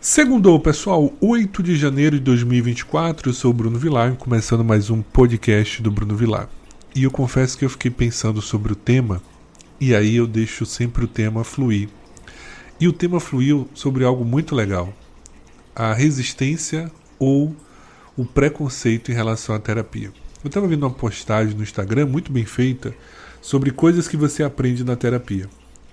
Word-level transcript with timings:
Segundou, 0.00 0.60
pessoal, 0.60 1.12
8 1.20 1.60
de 1.60 1.74
janeiro 1.74 2.18
de 2.18 2.22
2024, 2.22 3.30
eu 3.30 3.34
sou 3.34 3.50
o 3.50 3.54
Bruno 3.54 3.80
Vilar, 3.80 4.14
começando 4.14 4.64
mais 4.64 4.90
um 4.90 5.02
podcast 5.02 5.82
do 5.82 5.90
Bruno 5.90 6.14
Vilar. 6.14 6.48
E 6.94 7.02
eu 7.02 7.10
confesso 7.10 7.58
que 7.58 7.64
eu 7.64 7.68
fiquei 7.68 7.90
pensando 7.90 8.40
sobre 8.40 8.72
o 8.72 8.76
tema, 8.76 9.20
e 9.80 9.96
aí 9.96 10.14
eu 10.14 10.24
deixo 10.28 10.64
sempre 10.64 11.04
o 11.04 11.08
tema 11.08 11.42
fluir. 11.42 11.88
E 12.78 12.86
o 12.86 12.92
tema 12.92 13.18
fluiu 13.18 13.68
sobre 13.74 14.04
algo 14.04 14.24
muito 14.24 14.54
legal: 14.54 14.94
a 15.74 15.92
resistência 15.92 16.88
ou 17.18 17.52
o 18.16 18.24
preconceito 18.24 19.10
em 19.10 19.16
relação 19.16 19.52
à 19.52 19.58
terapia. 19.58 20.12
Eu 20.44 20.48
estava 20.48 20.68
vendo 20.68 20.84
uma 20.84 20.94
postagem 20.94 21.56
no 21.56 21.64
Instagram 21.64 22.06
muito 22.06 22.30
bem 22.30 22.44
feita 22.44 22.94
sobre 23.42 23.72
coisas 23.72 24.06
que 24.06 24.16
você 24.16 24.44
aprende 24.44 24.84
na 24.84 24.94
terapia. 24.94 25.50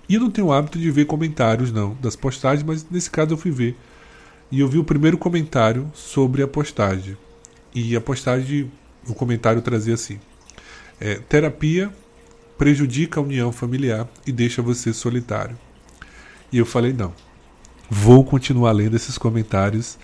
E 0.07 0.13
eu 0.13 0.21
não 0.21 0.29
tenho 0.29 0.47
o 0.47 0.53
hábito 0.53 0.77
de 0.77 0.91
ver 0.91 1.05
comentários, 1.05 1.71
não, 1.71 1.97
das 1.99 2.15
postagens, 2.15 2.63
mas 2.63 2.85
nesse 2.91 3.09
caso 3.09 3.33
eu 3.33 3.37
fui 3.37 3.49
ver 3.49 3.75
e 4.51 4.59
eu 4.59 4.67
vi 4.67 4.77
o 4.77 4.83
primeiro 4.83 5.17
comentário 5.17 5.89
sobre 5.93 6.43
a 6.43 6.47
postagem. 6.47 7.17
E 7.73 7.95
a 7.95 8.01
postagem, 8.01 8.71
o 9.07 9.13
comentário 9.13 9.61
trazia 9.61 9.93
assim: 9.93 10.19
é, 10.99 11.15
terapia 11.15 11.91
prejudica 12.57 13.19
a 13.19 13.23
união 13.23 13.51
familiar 13.51 14.07
e 14.25 14.31
deixa 14.31 14.61
você 14.61 14.93
solitário. 14.93 15.57
E 16.51 16.57
eu 16.57 16.65
falei: 16.65 16.93
não, 16.93 17.13
vou 17.89 18.23
continuar 18.23 18.71
lendo 18.71 18.95
esses 18.95 19.17
comentários. 19.17 19.97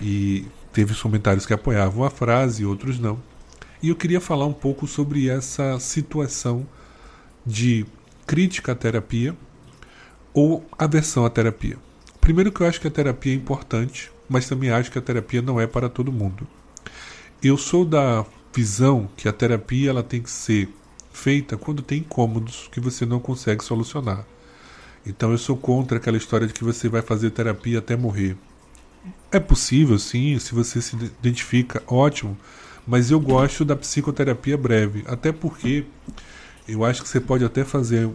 E 0.00 0.46
teve 0.72 0.92
os 0.92 1.00
comentários 1.00 1.46
que 1.46 1.52
apoiavam 1.52 2.04
a 2.04 2.10
frase, 2.10 2.64
outros 2.64 2.98
não. 2.98 3.22
E 3.82 3.88
eu 3.88 3.96
queria 3.96 4.20
falar 4.20 4.46
um 4.46 4.52
pouco 4.52 4.86
sobre 4.86 5.28
essa 5.28 5.78
situação 5.78 6.66
de 7.44 7.84
crítica 8.26 8.72
à 8.72 8.74
terapia 8.74 9.36
ou 10.32 10.64
aversão 10.78 11.24
à 11.24 11.30
terapia. 11.30 11.76
Primeiro 12.22 12.52
que 12.52 12.60
eu 12.60 12.68
acho 12.68 12.80
que 12.80 12.86
a 12.86 12.90
terapia 12.90 13.32
é 13.32 13.36
importante, 13.36 14.08
mas 14.28 14.48
também 14.48 14.70
acho 14.70 14.92
que 14.92 14.98
a 14.98 15.02
terapia 15.02 15.42
não 15.42 15.60
é 15.60 15.66
para 15.66 15.88
todo 15.88 16.12
mundo. 16.12 16.46
Eu 17.42 17.58
sou 17.58 17.84
da 17.84 18.24
visão 18.54 19.10
que 19.16 19.28
a 19.28 19.32
terapia 19.32 19.90
ela 19.90 20.04
tem 20.04 20.22
que 20.22 20.30
ser 20.30 20.68
feita 21.12 21.56
quando 21.56 21.82
tem 21.82 21.98
incômodos 21.98 22.68
que 22.70 22.78
você 22.78 23.04
não 23.04 23.18
consegue 23.18 23.64
solucionar. 23.64 24.24
Então 25.04 25.32
eu 25.32 25.36
sou 25.36 25.56
contra 25.56 25.96
aquela 25.96 26.16
história 26.16 26.46
de 26.46 26.52
que 26.52 26.62
você 26.62 26.88
vai 26.88 27.02
fazer 27.02 27.30
terapia 27.30 27.80
até 27.80 27.96
morrer. 27.96 28.36
É 29.32 29.40
possível, 29.40 29.98
sim, 29.98 30.38
se 30.38 30.54
você 30.54 30.80
se 30.80 30.94
identifica, 30.94 31.82
ótimo, 31.88 32.38
mas 32.86 33.10
eu 33.10 33.18
gosto 33.18 33.64
da 33.64 33.74
psicoterapia 33.74 34.56
breve, 34.56 35.02
até 35.08 35.32
porque 35.32 35.86
eu 36.68 36.84
acho 36.84 37.02
que 37.02 37.08
você 37.08 37.18
pode 37.18 37.44
até 37.44 37.64
fazer 37.64 38.08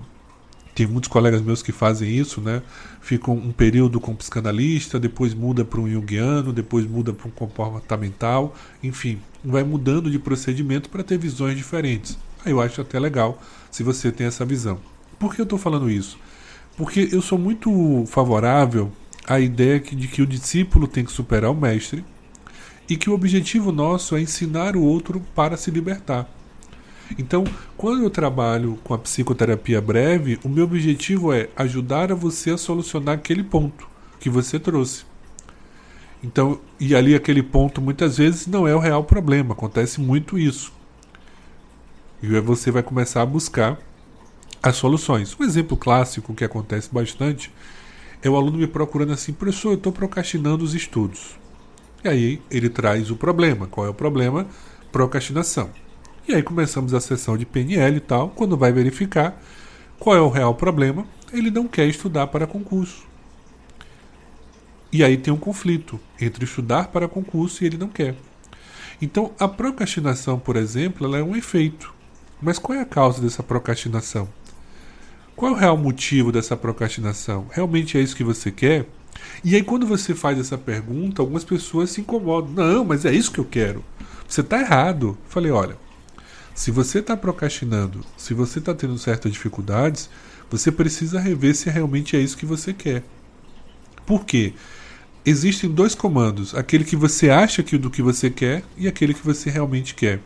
tem 0.78 0.86
muitos 0.86 1.10
colegas 1.10 1.42
meus 1.42 1.64
que 1.64 1.72
fazem 1.72 2.08
isso, 2.08 2.40
né? 2.40 2.62
Ficam 3.02 3.34
um 3.34 3.52
período 3.52 4.00
com 4.00 4.16
psicanalista, 4.16 5.00
depois 5.00 5.34
muda 5.34 5.66
para 5.66 5.82
um 5.82 5.90
junguiano, 5.90 6.54
depois 6.54 6.86
muda 6.86 7.12
para 7.12 7.28
um 7.28 7.32
comportamental, 7.32 8.56
enfim, 8.84 9.20
vai 9.44 9.64
mudando 9.64 10.12
de 10.12 10.20
procedimento 10.20 10.88
para 10.88 11.04
ter 11.04 11.18
visões 11.18 11.58
diferentes. 11.58 12.16
Aí 12.46 12.52
eu 12.52 12.62
acho 12.62 12.80
até 12.80 13.00
legal 13.00 13.42
se 13.72 13.82
você 13.82 14.12
tem 14.12 14.28
essa 14.28 14.46
visão. 14.46 14.78
Por 15.18 15.34
que 15.34 15.42
eu 15.42 15.46
estou 15.46 15.58
falando 15.58 15.90
isso? 15.90 16.20
Porque 16.78 17.10
eu 17.12 17.24
sou 17.24 17.40
muito 17.40 18.06
favorável 18.06 18.92
à 19.28 19.40
ideia 19.40 19.80
de 19.80 20.08
que 20.08 20.22
o 20.22 20.28
discípulo 20.28 20.88
tem 20.88 21.04
que 21.04 21.12
superar 21.12 21.50
o 21.50 21.56
mestre 21.56 22.06
e 22.88 22.96
que 22.96 23.10
o 23.10 23.16
objetivo 23.16 23.72
nosso 23.72 24.16
é 24.16 24.22
ensinar 24.22 24.76
o 24.76 24.84
outro 24.84 25.24
para 25.34 25.58
se 25.58 25.72
libertar. 25.72 26.37
Então, 27.18 27.44
quando 27.76 28.04
eu 28.04 28.10
trabalho 28.10 28.78
com 28.84 28.94
a 28.94 28.98
psicoterapia 28.98 29.80
breve, 29.80 30.40
o 30.44 30.50
meu 30.50 30.66
objetivo 30.66 31.32
é 31.34 31.50
ajudar 31.56 32.12
a 32.12 32.16
você 32.16 32.52
a 32.52 32.58
solucionar 32.58 33.16
aquele 33.16 33.44
ponto 33.44 33.88
que 34.20 34.30
você 34.30 34.60
trouxe. 34.60 35.06
Então, 36.24 36.60
e 36.80 36.96
ali 36.96 37.16
aquele 37.16 37.44
ponto 37.44 37.82
muitas 37.82 38.18
vezes 38.18 38.48
não 38.48 38.68
é 38.68 38.76
o 38.76 38.80
real 38.80 39.04
problema, 39.04 39.54
acontece 39.54 40.02
muito 40.02 40.38
isso. 40.38 40.74
E 42.22 42.36
aí 42.36 42.42
você 42.42 42.72
vai 42.72 42.82
começar 42.82 43.22
a 43.22 43.26
buscar 43.26 43.78
as 44.62 44.76
soluções. 44.76 45.36
Um 45.40 45.44
exemplo 45.44 45.78
clássico 45.78 46.34
que 46.34 46.44
acontece 46.44 46.90
bastante 46.92 47.54
é 48.22 48.30
o 48.30 48.36
aluno 48.36 48.58
me 48.58 48.68
procurando 48.68 49.14
assim, 49.14 49.32
professor, 49.32 49.70
eu 49.70 49.76
estou 49.76 49.92
procrastinando 49.92 50.64
os 50.64 50.74
estudos. 50.74 51.38
E 52.04 52.08
aí 52.08 52.42
ele 52.50 52.70
traz 52.70 53.12
o 53.12 53.16
problema. 53.16 53.68
Qual 53.68 53.86
é 53.86 53.90
o 53.90 53.94
problema? 53.94 54.48
Procrastinação. 54.92 55.70
E 56.28 56.36
aí 56.36 56.44
começamos 56.44 56.94
a 56.94 57.00
sessão 57.00 57.38
de 57.38 57.46
PNL 57.46 57.96
e 57.96 58.02
tal. 58.02 58.30
Quando 58.30 58.58
vai 58.58 58.74
verificar 58.74 59.42
qual 59.98 60.14
é 60.14 60.20
o 60.20 60.28
real 60.28 60.54
problema, 60.54 61.06
ele 61.32 61.50
não 61.50 61.70
quer 61.70 61.88
estudar 61.88 62.28
para 62.28 62.46
concurso. 62.46 63.08
E 64.92 65.06
aí 65.06 65.16
tem 65.16 65.34
um 65.34 65.38
conflito 65.38 65.98
entre 66.20 66.44
estudar 66.44 66.90
para 66.90 67.08
concurso 67.08 67.64
e 67.64 67.68
ele 67.68 67.78
não 67.78 67.88
quer. 67.88 68.14
Então, 69.02 69.32
a 69.40 69.48
procrastinação, 69.48 70.38
por 70.38 70.58
exemplo, 70.58 71.08
ela 71.08 71.18
é 71.18 71.24
um 71.24 71.34
efeito. 71.34 71.94
Mas 72.42 72.60
qual 72.60 72.78
é 72.78 72.82
a 72.82 72.86
causa 72.86 73.22
dessa 73.22 73.42
procrastinação? 73.42 74.28
Qual 75.34 75.52
é 75.52 75.56
o 75.56 75.58
real 75.58 75.78
motivo 75.78 76.32
dessa 76.32 76.58
procrastinação? 76.58 77.48
Realmente 77.52 77.98
é 77.98 78.02
isso 78.02 78.16
que 78.16 78.24
você 78.24 78.52
quer? 78.52 78.86
E 79.46 79.56
aí, 79.56 79.64
quando 79.64 79.88
você 79.88 80.14
faz 80.14 80.38
essa 80.38 80.58
pergunta, 80.58 81.22
algumas 81.22 81.46
pessoas 81.46 81.90
se 81.92 82.02
incomodam. 82.02 82.52
Não, 82.52 82.84
mas 82.84 83.06
é 83.06 83.14
isso 83.14 83.32
que 83.32 83.40
eu 83.40 83.46
quero. 83.46 83.82
Você 84.28 84.42
está 84.42 84.60
errado. 84.60 85.18
falei, 85.28 85.52
olha, 85.52 85.78
se 86.58 86.72
você 86.72 86.98
está 86.98 87.16
procrastinando, 87.16 88.04
se 88.18 88.34
você 88.34 88.58
está 88.58 88.74
tendo 88.74 88.98
certas 88.98 89.32
dificuldades, 89.32 90.10
você 90.50 90.72
precisa 90.72 91.20
rever 91.20 91.56
se 91.56 91.70
realmente 91.70 92.18
é 92.18 92.20
isso 92.20 92.36
que 92.36 92.48
você 92.48 92.74
quer. 92.74 93.04
Por 94.08 94.26
quê? 94.26 94.54
Existem 95.24 95.70
dois 95.70 95.94
comandos: 95.94 96.56
aquele 96.56 96.84
que 96.84 96.96
você 96.96 97.30
acha 97.30 97.62
que 97.62 97.78
do 97.78 97.92
que 97.92 98.02
você 98.02 98.32
quer 98.32 98.64
e 98.76 98.88
aquele 98.88 99.14
que 99.14 99.24
você 99.24 99.52
realmente 99.52 99.94
quer. 99.94 100.20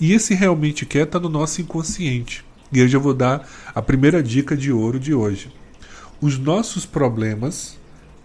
E 0.00 0.12
esse 0.12 0.34
realmente 0.34 0.84
quer 0.84 1.04
está 1.04 1.20
no 1.20 1.28
nosso 1.28 1.62
inconsciente. 1.62 2.44
E 2.72 2.80
eu 2.80 2.88
já 2.88 2.98
vou 2.98 3.14
dar 3.14 3.48
a 3.72 3.80
primeira 3.80 4.20
dica 4.20 4.56
de 4.56 4.72
ouro 4.72 4.98
de 4.98 5.14
hoje. 5.14 5.52
Os 6.20 6.36
nossos 6.36 6.84
problemas 6.84 7.78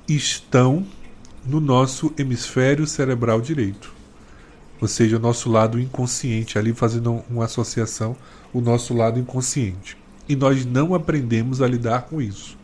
estão 0.07 0.83
no 1.45 1.61
nosso 1.61 2.11
hemisfério 2.17 2.87
cerebral 2.87 3.39
direito 3.39 3.94
ou 4.79 4.87
seja, 4.87 5.17
o 5.17 5.19
nosso 5.19 5.49
lado 5.49 5.79
inconsciente, 5.79 6.57
ali 6.57 6.73
fazendo 6.73 7.23
uma 7.29 7.45
associação, 7.45 8.15
o 8.53 8.61
nosso 8.61 8.93
lado 8.93 9.19
inconsciente. 9.19 9.97
E 10.27 10.35
nós 10.35 10.65
não 10.65 10.93
aprendemos 10.93 11.61
a 11.61 11.67
lidar 11.67 12.03
com 12.03 12.21
isso, 12.21 12.57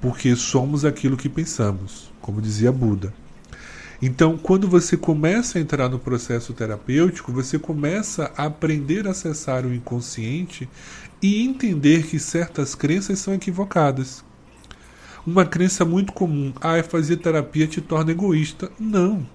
porque 0.00 0.34
somos 0.36 0.84
aquilo 0.84 1.16
que 1.16 1.28
pensamos, 1.28 2.12
como 2.20 2.40
dizia 2.40 2.72
Buda. 2.72 3.12
Então, 4.02 4.38
quando 4.38 4.66
você 4.66 4.96
começa 4.96 5.58
a 5.58 5.60
entrar 5.60 5.88
no 5.88 5.98
processo 5.98 6.54
terapêutico, 6.54 7.32
você 7.32 7.58
começa 7.58 8.32
a 8.34 8.46
aprender 8.46 9.06
a 9.06 9.10
acessar 9.10 9.66
o 9.66 9.74
inconsciente 9.74 10.66
e 11.20 11.42
entender 11.42 12.06
que 12.06 12.18
certas 12.18 12.74
crenças 12.74 13.18
são 13.18 13.34
equivocadas. 13.34 14.24
Uma 15.26 15.44
crença 15.44 15.84
muito 15.84 16.14
comum, 16.14 16.50
ah, 16.62 16.82
fazer 16.82 17.18
terapia 17.18 17.66
te 17.66 17.82
torna 17.82 18.10
egoísta. 18.10 18.70
Não. 18.80 19.26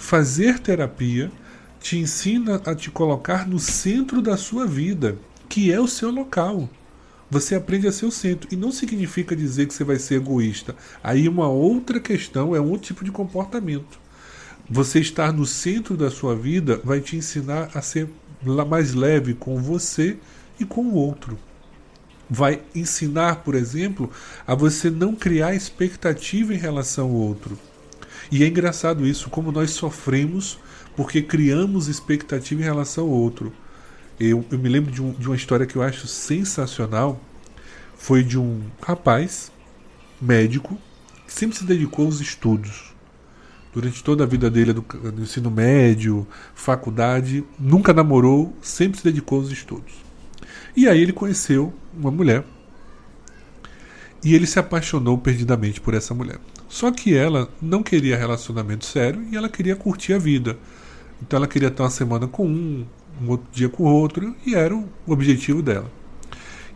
Fazer 0.00 0.58
terapia 0.58 1.30
te 1.78 1.98
ensina 1.98 2.60
a 2.64 2.74
te 2.74 2.90
colocar 2.90 3.46
no 3.46 3.60
centro 3.60 4.20
da 4.22 4.36
sua 4.36 4.66
vida, 4.66 5.16
que 5.46 5.70
é 5.70 5.78
o 5.78 5.86
seu 5.86 6.10
local. 6.10 6.68
Você 7.30 7.54
aprende 7.54 7.86
a 7.86 7.92
ser 7.92 8.06
o 8.06 8.10
centro. 8.10 8.48
E 8.50 8.56
não 8.56 8.72
significa 8.72 9.36
dizer 9.36 9.66
que 9.66 9.74
você 9.74 9.84
vai 9.84 9.98
ser 10.00 10.16
egoísta. 10.16 10.74
Aí 11.04 11.28
uma 11.28 11.48
outra 11.48 12.00
questão 12.00 12.56
é 12.56 12.60
um 12.60 12.70
outro 12.70 12.88
tipo 12.88 13.04
de 13.04 13.12
comportamento. 13.12 14.00
Você 14.68 15.00
estar 15.00 15.32
no 15.32 15.46
centro 15.46 15.96
da 15.96 16.10
sua 16.10 16.34
vida 16.34 16.80
vai 16.82 17.00
te 17.00 17.14
ensinar 17.14 17.70
a 17.74 17.82
ser 17.82 18.08
mais 18.66 18.94
leve 18.94 19.34
com 19.34 19.62
você 19.62 20.16
e 20.58 20.64
com 20.64 20.86
o 20.86 20.94
outro. 20.94 21.38
Vai 22.28 22.62
ensinar, 22.74 23.44
por 23.44 23.54
exemplo, 23.54 24.10
a 24.46 24.54
você 24.54 24.90
não 24.90 25.14
criar 25.14 25.54
expectativa 25.54 26.54
em 26.54 26.58
relação 26.58 27.10
ao 27.10 27.14
outro. 27.14 27.69
E 28.30 28.44
é 28.44 28.46
engraçado 28.46 29.06
isso, 29.06 29.28
como 29.28 29.50
nós 29.50 29.72
sofremos 29.72 30.58
porque 30.96 31.22
criamos 31.22 31.88
expectativa 31.88 32.60
em 32.60 32.64
relação 32.64 33.04
ao 33.04 33.10
outro. 33.10 33.52
Eu, 34.18 34.44
eu 34.50 34.58
me 34.58 34.68
lembro 34.68 34.92
de, 34.92 35.02
um, 35.02 35.12
de 35.12 35.26
uma 35.26 35.36
história 35.36 35.66
que 35.66 35.76
eu 35.76 35.82
acho 35.82 36.06
sensacional. 36.06 37.20
Foi 37.96 38.22
de 38.22 38.38
um 38.38 38.62
rapaz 38.82 39.50
médico 40.20 40.78
que 41.26 41.32
sempre 41.32 41.56
se 41.56 41.64
dedicou 41.64 42.06
aos 42.06 42.20
estudos. 42.20 42.94
Durante 43.72 44.02
toda 44.02 44.24
a 44.24 44.26
vida 44.26 44.50
dele, 44.50 44.72
do, 44.72 44.82
do 44.82 45.22
ensino 45.22 45.50
médio, 45.50 46.26
faculdade, 46.54 47.44
nunca 47.58 47.94
namorou, 47.94 48.54
sempre 48.60 48.98
se 48.98 49.04
dedicou 49.04 49.40
aos 49.40 49.50
estudos. 49.50 49.94
E 50.76 50.88
aí 50.88 51.00
ele 51.00 51.12
conheceu 51.12 51.72
uma 51.94 52.10
mulher 52.10 52.44
e 54.24 54.34
ele 54.34 54.46
se 54.46 54.58
apaixonou 54.58 55.16
perdidamente 55.18 55.80
por 55.80 55.94
essa 55.94 56.12
mulher. 56.12 56.38
Só 56.70 56.92
que 56.92 57.16
ela 57.16 57.48
não 57.60 57.82
queria 57.82 58.16
relacionamento 58.16 58.86
sério 58.86 59.26
e 59.32 59.36
ela 59.36 59.48
queria 59.48 59.74
curtir 59.74 60.12
a 60.12 60.18
vida. 60.18 60.56
Então 61.20 61.36
ela 61.36 61.48
queria 61.48 61.66
estar 61.66 61.82
uma 61.82 61.90
semana 61.90 62.28
com 62.28 62.46
um, 62.46 62.86
um 63.20 63.28
outro 63.28 63.48
dia 63.52 63.68
com 63.68 63.82
o 63.82 63.92
outro, 63.92 64.36
e 64.46 64.54
era 64.54 64.74
o 64.74 64.88
objetivo 65.04 65.60
dela. 65.60 65.90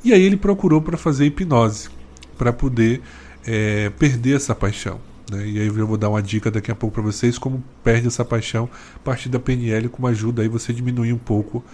E 0.04 0.12
aí 0.12 0.20
ele 0.20 0.36
procurou 0.36 0.82
para 0.82 0.98
fazer 0.98 1.26
hipnose, 1.26 1.88
para 2.36 2.52
poder 2.52 3.02
é, 3.46 3.88
perder 3.90 4.34
essa 4.34 4.52
paixão. 4.52 5.00
Né? 5.30 5.46
E 5.46 5.60
aí 5.60 5.66
eu 5.68 5.86
vou 5.86 5.96
dar 5.96 6.10
uma 6.10 6.20
dica 6.20 6.50
daqui 6.50 6.72
a 6.72 6.74
pouco 6.74 6.94
para 6.94 7.04
vocês 7.04 7.38
como 7.38 7.62
perde 7.84 8.08
essa 8.08 8.24
paixão 8.24 8.68
a 8.96 8.98
partir 8.98 9.28
da 9.28 9.38
PNL, 9.38 9.88
como 9.88 10.08
ajuda 10.08 10.42
aí 10.42 10.48
você 10.48 10.72
diminuir 10.72 11.12
um 11.12 11.18
pouco 11.18 11.64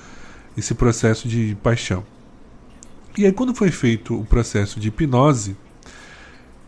esse 0.58 0.75
processo 0.75 1.26
de 1.26 1.56
paixão. 1.62 2.05
E 3.17 3.25
aí 3.25 3.32
quando 3.32 3.55
foi 3.55 3.70
feito 3.70 4.14
o 4.14 4.26
processo 4.26 4.78
de 4.78 4.88
hipnose, 4.88 5.56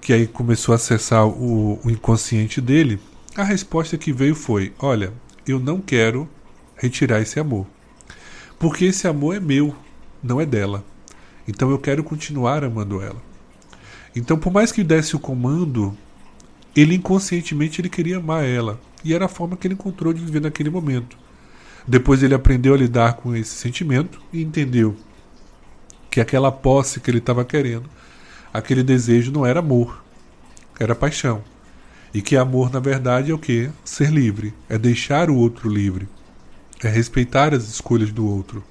que 0.02 0.12
aí 0.12 0.26
começou 0.26 0.72
a 0.72 0.76
acessar 0.76 1.26
o, 1.26 1.80
o 1.82 1.90
inconsciente 1.90 2.60
dele, 2.60 3.00
a 3.34 3.44
resposta 3.44 3.96
que 3.96 4.12
veio 4.12 4.34
foi: 4.34 4.74
olha, 4.78 5.12
eu 5.46 5.58
não 5.58 5.80
quero 5.80 6.28
retirar 6.76 7.22
esse 7.22 7.40
amor, 7.40 7.66
porque 8.58 8.84
esse 8.84 9.08
amor 9.08 9.36
é 9.36 9.40
meu, 9.40 9.74
não 10.22 10.40
é 10.40 10.44
dela. 10.44 10.84
Então 11.48 11.70
eu 11.70 11.78
quero 11.78 12.04
continuar 12.04 12.62
amando 12.62 13.00
ela. 13.00 13.22
Então, 14.14 14.36
por 14.36 14.52
mais 14.52 14.70
que 14.70 14.84
desse 14.84 15.16
o 15.16 15.18
comando 15.18 15.96
ele 16.74 16.94
inconscientemente 16.94 17.80
ele 17.80 17.88
queria 17.88 18.16
amar 18.16 18.44
ela 18.44 18.80
e 19.04 19.14
era 19.14 19.26
a 19.26 19.28
forma 19.28 19.56
que 19.56 19.66
ele 19.66 19.74
encontrou 19.74 20.12
de 20.12 20.24
viver 20.24 20.40
naquele 20.40 20.70
momento. 20.70 21.16
Depois 21.86 22.22
ele 22.22 22.34
aprendeu 22.34 22.74
a 22.74 22.76
lidar 22.76 23.14
com 23.14 23.34
esse 23.34 23.54
sentimento 23.54 24.20
e 24.32 24.42
entendeu 24.42 24.96
que 26.10 26.20
aquela 26.20 26.52
posse 26.52 27.00
que 27.00 27.10
ele 27.10 27.18
estava 27.18 27.44
querendo, 27.44 27.88
aquele 28.52 28.82
desejo 28.82 29.32
não 29.32 29.46
era 29.46 29.60
amor, 29.60 30.02
era 30.78 30.94
paixão. 30.94 31.42
E 32.14 32.20
que 32.20 32.36
amor, 32.36 32.70
na 32.70 32.78
verdade, 32.78 33.30
é 33.30 33.34
o 33.34 33.38
que? 33.38 33.70
Ser 33.84 34.10
livre, 34.10 34.52
é 34.68 34.76
deixar 34.76 35.30
o 35.30 35.36
outro 35.36 35.68
livre, 35.68 36.06
é 36.82 36.88
respeitar 36.88 37.54
as 37.54 37.64
escolhas 37.68 38.12
do 38.12 38.26
outro. 38.26 38.62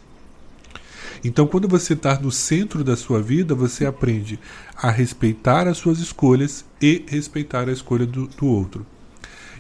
Então, 1.24 1.48
quando 1.48 1.68
você 1.68 1.94
está 1.94 2.19
no 2.19 2.31
centro 2.31 2.83
da 2.83 2.95
sua 2.95 3.22
vida, 3.22 3.54
você 3.54 3.86
aprende 3.86 4.39
a 4.75 4.89
respeitar 4.89 5.68
as 5.68 5.78
suas 5.78 6.00
escolhas 6.00 6.66
e 6.81 7.06
respeitar 7.07 7.69
a 7.69 7.72
escolha 7.72 8.06
do, 8.06 8.28
do 8.28 8.45
outro. 8.45 8.86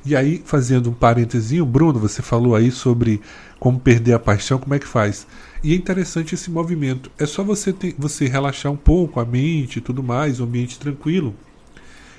E 0.03 0.15
aí, 0.15 0.41
fazendo 0.43 0.89
um 0.89 0.93
parentezinho, 0.93 1.65
Bruno, 1.65 1.99
você 1.99 2.21
falou 2.21 2.55
aí 2.55 2.71
sobre 2.71 3.21
como 3.59 3.79
perder 3.79 4.13
a 4.13 4.19
paixão, 4.19 4.57
como 4.57 4.73
é 4.73 4.79
que 4.79 4.87
faz? 4.87 5.27
E 5.63 5.73
é 5.73 5.75
interessante 5.75 6.33
esse 6.33 6.49
movimento. 6.49 7.11
É 7.19 7.25
só 7.27 7.43
você, 7.43 7.71
ter, 7.71 7.93
você 7.97 8.27
relaxar 8.27 8.71
um 8.71 8.77
pouco 8.77 9.19
a 9.19 9.25
mente 9.25 9.77
e 9.77 9.81
tudo 9.81 10.01
mais, 10.01 10.39
o 10.39 10.43
um 10.43 10.47
ambiente 10.47 10.79
tranquilo. 10.79 11.35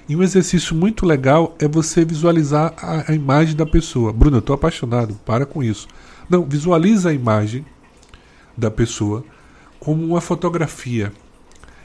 E 0.08 0.14
um 0.14 0.23
exercício 0.23 0.76
muito 0.76 1.05
legal 1.05 1.56
é 1.58 1.67
você 1.67 2.05
visualizar 2.05 2.73
a, 2.76 3.11
a 3.11 3.14
imagem 3.14 3.56
da 3.56 3.67
pessoa. 3.67 4.12
Bruno, 4.12 4.37
eu 4.37 4.40
estou 4.40 4.55
apaixonado, 4.55 5.14
para 5.26 5.44
com 5.44 5.62
isso. 5.62 5.88
Não, 6.28 6.44
visualiza 6.44 7.11
a 7.11 7.12
imagem 7.12 7.67
da 8.56 8.70
pessoa 8.70 9.25
como 9.81 10.05
uma 10.05 10.20
fotografia. 10.20 11.12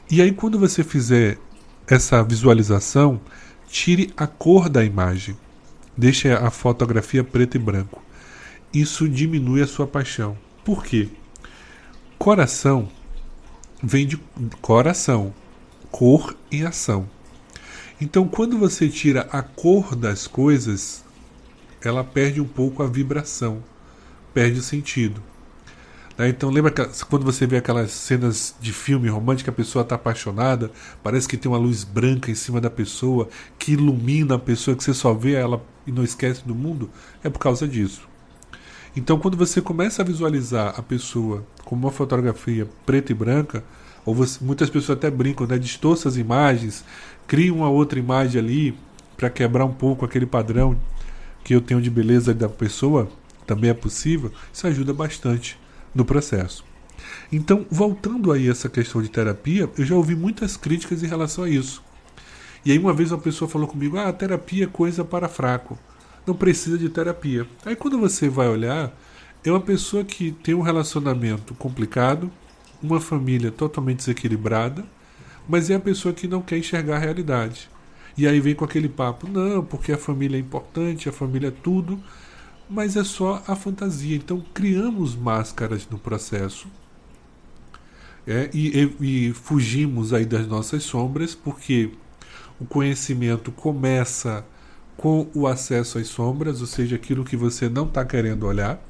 E 0.08 0.22
aí, 0.22 0.30
quando 0.30 0.58
você 0.58 0.84
fizer 0.84 1.38
essa 1.88 2.22
visualização, 2.22 3.20
tire 3.66 4.12
a 4.16 4.26
cor 4.26 4.68
da 4.68 4.84
imagem. 4.84 5.36
Deixe 5.98 6.30
a 6.30 6.48
fotografia 6.48 7.24
preto 7.24 7.56
e 7.56 7.58
branco. 7.58 8.00
Isso 8.72 9.08
diminui 9.08 9.60
a 9.62 9.66
sua 9.66 9.84
paixão. 9.84 10.38
Por 10.64 10.84
quê? 10.84 11.08
Coração 12.16 12.88
vem 13.82 14.06
de 14.06 14.16
coração, 14.62 15.34
cor 15.90 16.36
e 16.52 16.64
ação. 16.64 17.10
Então, 18.00 18.28
quando 18.28 18.56
você 18.56 18.88
tira 18.88 19.28
a 19.32 19.42
cor 19.42 19.96
das 19.96 20.28
coisas, 20.28 21.04
ela 21.82 22.04
perde 22.04 22.40
um 22.40 22.46
pouco 22.46 22.80
a 22.80 22.86
vibração, 22.86 23.60
perde 24.32 24.60
o 24.60 24.62
sentido. 24.62 25.20
Né? 26.18 26.28
Então 26.28 26.50
lembra 26.50 26.72
que, 26.72 26.84
quando 27.04 27.24
você 27.24 27.46
vê 27.46 27.58
aquelas 27.58 27.92
cenas 27.92 28.54
de 28.60 28.72
filme 28.72 29.08
romântico, 29.08 29.48
a 29.48 29.52
pessoa 29.52 29.84
está 29.84 29.94
apaixonada, 29.94 30.70
parece 31.02 31.28
que 31.28 31.36
tem 31.36 31.50
uma 31.50 31.56
luz 31.56 31.84
branca 31.84 32.30
em 32.30 32.34
cima 32.34 32.60
da 32.60 32.68
pessoa, 32.68 33.28
que 33.56 33.72
ilumina 33.72 34.34
a 34.34 34.38
pessoa, 34.38 34.76
que 34.76 34.82
você 34.82 34.92
só 34.92 35.14
vê 35.14 35.34
ela 35.34 35.64
e 35.86 35.92
não 35.92 36.02
esquece 36.02 36.44
do 36.44 36.54
mundo, 36.54 36.90
é 37.22 37.30
por 37.30 37.38
causa 37.38 37.66
disso. 37.68 38.08
Então 38.96 39.18
quando 39.18 39.36
você 39.36 39.62
começa 39.62 40.02
a 40.02 40.04
visualizar 40.04 40.74
a 40.76 40.82
pessoa 40.82 41.46
como 41.64 41.86
uma 41.86 41.92
fotografia 41.92 42.66
preta 42.84 43.12
e 43.12 43.14
branca, 43.14 43.62
ou 44.04 44.14
você, 44.14 44.42
muitas 44.42 44.68
pessoas 44.68 44.98
até 44.98 45.10
brincam, 45.10 45.46
né, 45.46 45.58
distorça 45.58 46.08
as 46.08 46.16
imagens, 46.16 46.84
cria 47.26 47.54
uma 47.54 47.68
outra 47.68 47.98
imagem 47.98 48.40
ali 48.40 48.78
para 49.16 49.30
quebrar 49.30 49.64
um 49.64 49.72
pouco 49.72 50.04
aquele 50.04 50.26
padrão 50.26 50.76
que 51.44 51.54
eu 51.54 51.60
tenho 51.60 51.80
de 51.80 51.90
beleza 51.90 52.34
da 52.34 52.48
pessoa, 52.48 53.08
também 53.46 53.70
é 53.70 53.74
possível, 53.74 54.32
isso 54.52 54.66
ajuda 54.66 54.92
bastante 54.92 55.58
no 55.98 56.04
processo. 56.04 56.64
Então, 57.30 57.66
voltando 57.68 58.30
aí 58.30 58.48
essa 58.48 58.68
questão 58.68 59.02
de 59.02 59.08
terapia, 59.08 59.68
eu 59.76 59.84
já 59.84 59.96
ouvi 59.96 60.14
muitas 60.14 60.56
críticas 60.56 61.02
em 61.02 61.08
relação 61.08 61.42
a 61.42 61.50
isso. 61.50 61.82
E 62.64 62.70
aí 62.70 62.78
uma 62.78 62.92
vez 62.92 63.10
uma 63.10 63.18
pessoa 63.18 63.50
falou 63.50 63.66
comigo: 63.66 63.98
"Ah, 63.98 64.12
terapia 64.12 64.64
é 64.64 64.68
coisa 64.68 65.04
para 65.04 65.28
fraco. 65.28 65.76
Não 66.24 66.34
precisa 66.34 66.78
de 66.78 66.88
terapia". 66.88 67.46
Aí 67.66 67.74
quando 67.74 67.98
você 67.98 68.28
vai 68.28 68.48
olhar, 68.48 68.96
é 69.44 69.50
uma 69.50 69.60
pessoa 69.60 70.04
que 70.04 70.30
tem 70.30 70.54
um 70.54 70.62
relacionamento 70.62 71.52
complicado, 71.54 72.30
uma 72.80 73.00
família 73.00 73.50
totalmente 73.50 73.98
desequilibrada, 73.98 74.84
mas 75.48 75.68
é 75.68 75.74
a 75.74 75.80
pessoa 75.80 76.14
que 76.14 76.28
não 76.28 76.42
quer 76.42 76.58
enxergar 76.58 76.96
a 76.96 77.00
realidade. 77.00 77.68
E 78.16 78.26
aí 78.26 78.40
vem 78.40 78.54
com 78.54 78.64
aquele 78.64 78.88
papo: 78.88 79.28
"Não, 79.28 79.64
porque 79.64 79.92
a 79.92 79.98
família 79.98 80.36
é 80.36 80.40
importante, 80.40 81.08
a 81.08 81.12
família 81.12 81.48
é 81.48 81.62
tudo" 81.62 82.00
mas 82.68 82.96
é 82.96 83.04
só 83.04 83.42
a 83.46 83.56
fantasia. 83.56 84.16
Então 84.16 84.44
criamos 84.52 85.14
máscaras 85.14 85.88
no 85.90 85.98
processo 85.98 86.68
é, 88.26 88.50
e, 88.52 88.92
e, 89.00 89.28
e 89.28 89.32
fugimos 89.32 90.12
aí 90.12 90.26
das 90.26 90.46
nossas 90.46 90.82
sombras, 90.82 91.34
porque 91.34 91.90
o 92.60 92.66
conhecimento 92.66 93.50
começa 93.50 94.44
com 94.96 95.28
o 95.32 95.46
acesso 95.46 95.96
às 95.98 96.08
sombras, 96.08 96.60
ou 96.60 96.66
seja, 96.66 96.96
aquilo 96.96 97.24
que 97.24 97.36
você 97.36 97.68
não 97.68 97.86
está 97.86 98.04
querendo 98.04 98.46
olhar. 98.46 98.82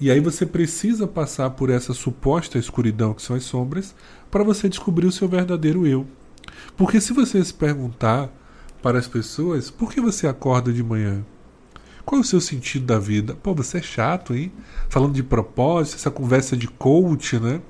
E 0.00 0.10
aí 0.10 0.18
você 0.18 0.44
precisa 0.44 1.06
passar 1.06 1.50
por 1.50 1.70
essa 1.70 1.94
suposta 1.94 2.58
escuridão 2.58 3.14
que 3.14 3.22
são 3.22 3.36
as 3.36 3.44
sombras 3.44 3.94
para 4.30 4.42
você 4.42 4.68
descobrir 4.68 5.06
o 5.06 5.12
seu 5.12 5.28
verdadeiro 5.28 5.86
eu. 5.86 6.06
Porque 6.76 7.00
se 7.00 7.12
você 7.12 7.44
se 7.44 7.54
perguntar 7.54 8.28
para 8.82 8.98
as 8.98 9.06
pessoas 9.06 9.70
por 9.70 9.92
que 9.92 10.00
você 10.00 10.26
acorda 10.26 10.72
de 10.72 10.82
manhã, 10.82 11.24
qual 12.10 12.18
é 12.18 12.22
o 12.22 12.26
seu 12.26 12.40
sentido 12.40 12.86
da 12.86 12.98
vida? 12.98 13.36
Pô, 13.36 13.54
você 13.54 13.78
é 13.78 13.82
chato, 13.82 14.34
hein? 14.34 14.50
Falando 14.88 15.14
de 15.14 15.22
propósito, 15.22 15.94
essa 15.94 16.10
conversa 16.10 16.56
de 16.56 16.66
coach, 16.66 17.38
né? 17.38 17.60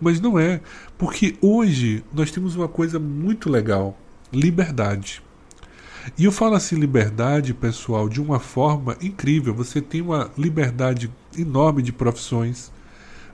Mas 0.00 0.18
não 0.18 0.38
é, 0.38 0.62
porque 0.96 1.36
hoje 1.42 2.02
nós 2.10 2.30
temos 2.30 2.56
uma 2.56 2.68
coisa 2.68 2.98
muito 2.98 3.50
legal: 3.50 3.94
liberdade. 4.32 5.22
E 6.16 6.24
eu 6.24 6.32
falo 6.32 6.54
assim, 6.54 6.76
liberdade, 6.76 7.52
pessoal, 7.52 8.08
de 8.08 8.18
uma 8.18 8.40
forma 8.40 8.96
incrível. 8.98 9.52
Você 9.52 9.82
tem 9.82 10.00
uma 10.00 10.30
liberdade 10.38 11.12
enorme 11.36 11.82
de 11.82 11.92
profissões, 11.92 12.72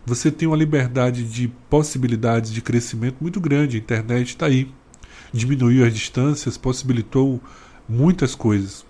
você 0.05 0.29
tem 0.29 0.49
uma 0.49 0.57
liberdade 0.57 1.23
de 1.23 1.47
possibilidades 1.71 2.51
de 2.51 2.61
crescimento 2.61 3.19
muito 3.21 3.41
grande. 3.41 3.77
A 3.77 3.81
internet 3.81 4.31
está 4.31 4.47
aí. 4.47 4.69
Diminuiu 5.33 5.87
as 5.87 5.95
distâncias, 5.95 6.59
possibilitou 6.59 7.41
muitas 7.89 8.35
coisas. 8.35 8.85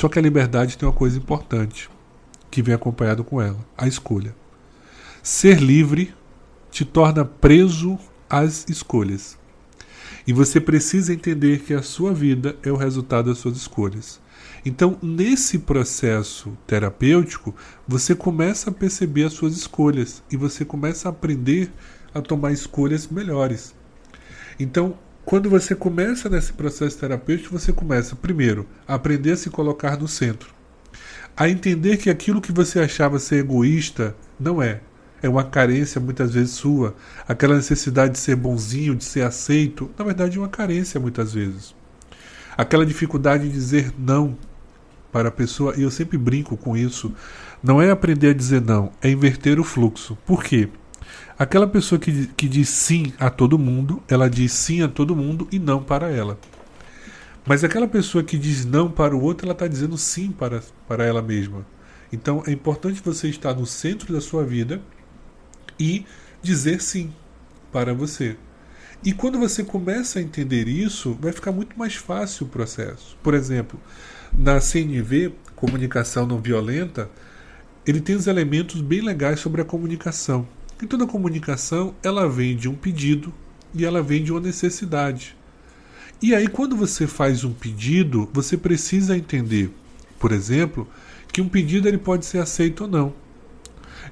Só 0.00 0.08
que 0.08 0.18
a 0.18 0.22
liberdade 0.22 0.78
tem 0.78 0.88
uma 0.88 0.94
coisa 0.94 1.18
importante 1.18 1.90
que 2.50 2.62
vem 2.62 2.74
acompanhado 2.74 3.22
com 3.22 3.38
ela: 3.38 3.58
a 3.76 3.86
escolha. 3.86 4.34
Ser 5.22 5.60
livre 5.60 6.14
te 6.70 6.86
torna 6.86 7.22
preso 7.22 7.98
às 8.26 8.66
escolhas. 8.66 9.38
E 10.26 10.32
você 10.32 10.58
precisa 10.58 11.12
entender 11.12 11.60
que 11.60 11.74
a 11.74 11.82
sua 11.82 12.14
vida 12.14 12.56
é 12.62 12.72
o 12.72 12.76
resultado 12.76 13.28
das 13.28 13.36
suas 13.36 13.58
escolhas. 13.58 14.18
Então, 14.64 14.96
nesse 15.02 15.58
processo 15.58 16.56
terapêutico, 16.66 17.54
você 17.86 18.14
começa 18.14 18.70
a 18.70 18.72
perceber 18.72 19.24
as 19.24 19.34
suas 19.34 19.54
escolhas 19.54 20.22
e 20.32 20.36
você 20.36 20.64
começa 20.64 21.10
a 21.10 21.10
aprender 21.10 21.70
a 22.14 22.22
tomar 22.22 22.52
escolhas 22.52 23.06
melhores. 23.06 23.74
Então, 24.58 24.96
quando 25.30 25.48
você 25.48 25.76
começa 25.76 26.28
nesse 26.28 26.52
processo 26.52 26.98
terapêutico, 26.98 27.56
você 27.56 27.72
começa, 27.72 28.16
primeiro, 28.16 28.66
a 28.84 28.96
aprender 28.96 29.30
a 29.30 29.36
se 29.36 29.48
colocar 29.48 29.96
no 29.96 30.08
centro. 30.08 30.52
A 31.36 31.48
entender 31.48 31.98
que 31.98 32.10
aquilo 32.10 32.40
que 32.40 32.50
você 32.50 32.80
achava 32.80 33.16
ser 33.20 33.36
egoísta 33.36 34.16
não 34.40 34.60
é. 34.60 34.80
É 35.22 35.28
uma 35.28 35.44
carência 35.44 36.00
muitas 36.00 36.34
vezes 36.34 36.50
sua. 36.50 36.96
Aquela 37.28 37.54
necessidade 37.54 38.14
de 38.14 38.18
ser 38.18 38.34
bonzinho, 38.34 38.96
de 38.96 39.04
ser 39.04 39.22
aceito, 39.22 39.88
na 39.96 40.04
verdade 40.04 40.36
é 40.36 40.40
uma 40.40 40.48
carência 40.48 40.98
muitas 40.98 41.32
vezes. 41.32 41.76
Aquela 42.56 42.84
dificuldade 42.84 43.44
de 43.44 43.54
dizer 43.54 43.92
não 43.96 44.36
para 45.12 45.28
a 45.28 45.32
pessoa, 45.32 45.74
e 45.76 45.82
eu 45.82 45.92
sempre 45.92 46.18
brinco 46.18 46.56
com 46.56 46.76
isso, 46.76 47.14
não 47.62 47.80
é 47.80 47.92
aprender 47.92 48.30
a 48.30 48.34
dizer 48.34 48.62
não, 48.62 48.90
é 49.00 49.08
inverter 49.08 49.60
o 49.60 49.64
fluxo. 49.64 50.18
Por 50.26 50.42
quê? 50.42 50.68
Aquela 51.38 51.66
pessoa 51.66 51.98
que, 51.98 52.26
que 52.28 52.48
diz 52.48 52.68
sim 52.68 53.12
a 53.18 53.30
todo 53.30 53.58
mundo, 53.58 54.02
ela 54.08 54.28
diz 54.28 54.52
sim 54.52 54.82
a 54.82 54.88
todo 54.88 55.16
mundo 55.16 55.48
e 55.50 55.58
não 55.58 55.82
para 55.82 56.10
ela. 56.10 56.38
Mas 57.46 57.64
aquela 57.64 57.88
pessoa 57.88 58.22
que 58.22 58.36
diz 58.36 58.64
não 58.64 58.90
para 58.90 59.16
o 59.16 59.22
outro, 59.22 59.46
ela 59.46 59.54
está 59.54 59.66
dizendo 59.66 59.96
sim 59.96 60.30
para, 60.30 60.62
para 60.86 61.04
ela 61.04 61.22
mesma. 61.22 61.66
Então 62.12 62.42
é 62.46 62.52
importante 62.52 63.00
você 63.04 63.28
estar 63.28 63.54
no 63.54 63.66
centro 63.66 64.12
da 64.12 64.20
sua 64.20 64.44
vida 64.44 64.82
e 65.78 66.04
dizer 66.42 66.82
sim 66.82 67.12
para 67.72 67.94
você. 67.94 68.36
E 69.02 69.12
quando 69.14 69.38
você 69.38 69.64
começa 69.64 70.18
a 70.18 70.22
entender 70.22 70.68
isso, 70.68 71.16
vai 71.20 71.32
ficar 71.32 71.52
muito 71.52 71.78
mais 71.78 71.94
fácil 71.94 72.46
o 72.46 72.50
processo. 72.50 73.16
Por 73.22 73.32
exemplo, 73.32 73.80
na 74.32 74.60
CNV, 74.60 75.32
Comunicação 75.56 76.26
Não 76.26 76.38
Violenta, 76.38 77.08
ele 77.86 78.00
tem 78.00 78.14
os 78.14 78.26
elementos 78.26 78.80
bem 78.82 79.00
legais 79.00 79.40
sobre 79.40 79.62
a 79.62 79.64
comunicação. 79.64 80.46
E 80.82 80.86
toda 80.86 81.06
comunicação, 81.06 81.94
ela 82.02 82.28
vem 82.28 82.56
de 82.56 82.68
um 82.68 82.74
pedido 82.74 83.32
e 83.74 83.84
ela 83.84 84.02
vem 84.02 84.22
de 84.22 84.32
uma 84.32 84.40
necessidade. 84.40 85.36
E 86.22 86.34
aí, 86.34 86.48
quando 86.48 86.76
você 86.76 87.06
faz 87.06 87.44
um 87.44 87.52
pedido, 87.52 88.28
você 88.32 88.56
precisa 88.56 89.16
entender, 89.16 89.70
por 90.18 90.32
exemplo, 90.32 90.88
que 91.32 91.40
um 91.40 91.48
pedido 91.48 91.88
ele 91.88 91.98
pode 91.98 92.26
ser 92.26 92.38
aceito 92.38 92.82
ou 92.82 92.88
não. 92.88 93.14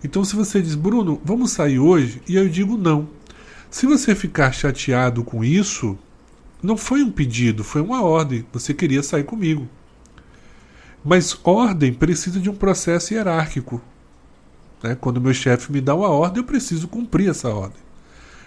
Então, 0.04 0.24
se 0.24 0.36
você 0.36 0.62
diz, 0.62 0.74
Bruno, 0.74 1.20
vamos 1.24 1.50
sair 1.50 1.78
hoje, 1.78 2.22
e 2.28 2.36
eu 2.36 2.48
digo 2.48 2.76
não. 2.76 3.08
Se 3.70 3.86
você 3.86 4.14
ficar 4.14 4.52
chateado 4.52 5.24
com 5.24 5.44
isso, 5.44 5.98
não 6.62 6.76
foi 6.76 7.02
um 7.02 7.10
pedido, 7.10 7.62
foi 7.62 7.80
uma 7.80 8.02
ordem. 8.02 8.44
Você 8.52 8.72
queria 8.72 9.02
sair 9.02 9.24
comigo. 9.24 9.68
Mas 11.04 11.38
ordem 11.44 11.92
precisa 11.92 12.40
de 12.40 12.48
um 12.50 12.54
processo 12.54 13.14
hierárquico. 13.14 13.80
Né? 14.82 14.96
Quando 15.00 15.20
meu 15.20 15.34
chefe 15.34 15.72
me 15.72 15.80
dá 15.80 15.94
uma 15.94 16.08
ordem, 16.08 16.42
eu 16.42 16.46
preciso 16.46 16.88
cumprir 16.88 17.30
essa 17.30 17.48
ordem. 17.48 17.88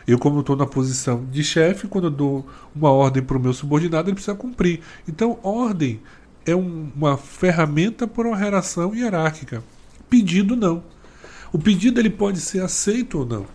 Eu, 0.07 0.17
como 0.17 0.39
estou 0.39 0.55
na 0.55 0.65
posição 0.65 1.25
de 1.31 1.43
chefe, 1.43 1.87
quando 1.87 2.05
eu 2.05 2.11
dou 2.11 2.47
uma 2.75 2.89
ordem 2.89 3.21
para 3.21 3.37
o 3.37 3.39
meu 3.39 3.53
subordinado, 3.53 4.09
ele 4.09 4.15
precisa 4.15 4.35
cumprir. 4.35 4.81
Então, 5.07 5.39
ordem 5.43 6.01
é 6.45 6.55
um, 6.55 6.91
uma 6.95 7.17
ferramenta 7.17 8.07
para 8.07 8.27
uma 8.27 8.37
relação 8.37 8.95
hierárquica. 8.95 9.63
Pedido, 10.09 10.55
não. 10.55 10.83
O 11.53 11.59
pedido 11.59 11.99
ele 11.99 12.09
pode 12.09 12.39
ser 12.39 12.61
aceito 12.63 13.19
ou 13.19 13.25
não. 13.25 13.45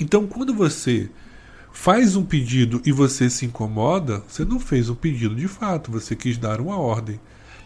Então, 0.00 0.26
quando 0.26 0.52
você 0.52 1.08
faz 1.72 2.16
um 2.16 2.24
pedido 2.24 2.80
e 2.84 2.90
você 2.90 3.30
se 3.30 3.46
incomoda, 3.46 4.22
você 4.28 4.44
não 4.44 4.58
fez 4.58 4.88
um 4.88 4.94
pedido 4.94 5.34
de 5.34 5.46
fato, 5.46 5.90
você 5.90 6.16
quis 6.16 6.36
dar 6.36 6.60
uma 6.60 6.78
ordem. 6.78 7.20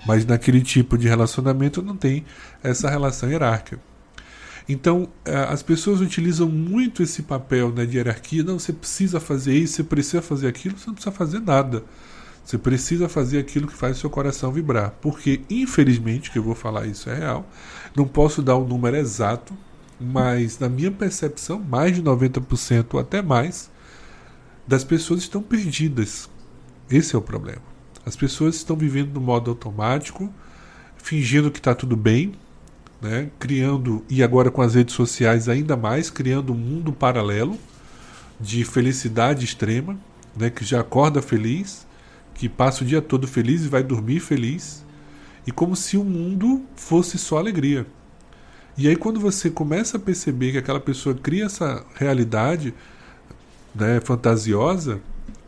Mas 0.07 0.25
naquele 0.25 0.61
tipo 0.61 0.97
de 0.97 1.09
relacionamento 1.09 1.83
não 1.83 1.97
tem 1.97 2.25
essa 2.63 2.89
relação 2.89 3.31
hierárquica. 3.31 3.88
Então, 4.69 5.09
é, 5.25 5.35
as 5.35 5.63
pessoas 5.63 6.01
utilizam 6.01 6.47
muito 6.47 7.03
esse 7.03 7.23
papel 7.23 7.73
né, 7.73 7.87
de 7.87 7.97
hierarquia. 7.97 8.45
Não, 8.45 8.59
você 8.59 8.73
precisa 8.73 9.19
fazer 9.19 9.55
isso, 9.55 9.77
você 9.77 9.85
precisa 9.85 10.21
fazer 10.21 10.47
aquilo, 10.47 10.77
você 10.77 10.89
não 10.89 10.95
precisa 10.95 11.15
fazer 11.15 11.41
nada. 11.41 11.83
Você 12.45 12.59
precisa 12.59 13.09
fazer 13.09 13.39
aquilo 13.39 13.67
que 13.67 13.75
faz 13.75 13.97
o 13.97 14.01
seu 14.01 14.11
coração 14.11 14.53
vibrar. 14.53 14.93
Porque, 15.01 15.41
infelizmente, 15.49 16.31
que 16.31 16.39
eu 16.39 16.43
vou 16.43 16.55
falar 16.55 16.87
isso 16.87 17.09
é 17.09 17.15
real, 17.15 17.49
não 17.97 18.07
posso 18.07 18.43
dar 18.43 18.57
um 18.57 18.67
número 18.67 18.97
exato, 18.97 19.57
mas 19.99 20.59
na 20.59 20.69
minha 20.69 20.91
percepção, 20.91 21.59
mais 21.59 21.95
de 21.95 22.03
90% 22.03 22.87
ou 22.93 23.01
até 23.01 23.23
mais 23.23 23.71
das 24.67 24.85
pessoas 24.85 25.21
estão 25.21 25.43
perdidas. 25.43 26.29
Esse 26.91 27.17
é 27.17 27.19
o 27.19 27.23
problema. 27.23 27.63
As 28.05 28.17
pessoas 28.17 28.57
estão 28.57 28.77
vivendo 28.77 29.15
no 29.15 29.21
modo 29.21 29.51
automático, 29.51 30.33
fingindo 30.97 31.51
que 31.51 31.59
está 31.59 31.75
tudo 31.75 31.97
bem, 31.97 32.33
né? 33.01 33.31
criando, 33.39 34.05
e 34.09 34.23
agora 34.23 34.51
com 34.51 34.63
as 34.63 34.75
redes 34.75 34.95
sociais 34.95 35.49
ainda 35.49 35.77
mais, 35.77 36.11
criando 36.11 36.53
um 36.53 36.57
mundo 36.57 36.93
paralelo 36.93 37.57
de 38.41 38.65
felicidade 38.65 39.45
extrema, 39.45 39.99
né? 40.37 40.51
que 40.51 40.65
já 40.65 40.81
acorda 40.81 41.23
feliz, 41.23 41.87
que 42.35 42.49
passa 42.49 42.85
o 42.85 42.87
dia 42.87 43.03
todo 43.03 43.27
feliz 43.27 43.65
e 43.65 43.69
vai 43.69 43.83
dormir 43.83 44.21
feliz, 44.21 44.85
e 45.47 45.51
como 45.51 45.75
se 45.75 45.97
o 45.97 46.05
mundo 46.05 46.63
fosse 46.77 47.19
só 47.19 47.39
alegria. 47.39 47.87
E 48.77 48.87
aí 48.87 48.95
quando 48.95 49.19
você 49.19 49.51
começa 49.51 49.97
a 49.97 50.01
perceber 50.01 50.53
que 50.53 50.59
aquela 50.59 50.81
pessoa 50.81 51.15
cria 51.15 51.47
essa 51.47 51.85
realidade 51.95 52.73
né, 53.75 54.01
fantasiosa, 54.01 55.01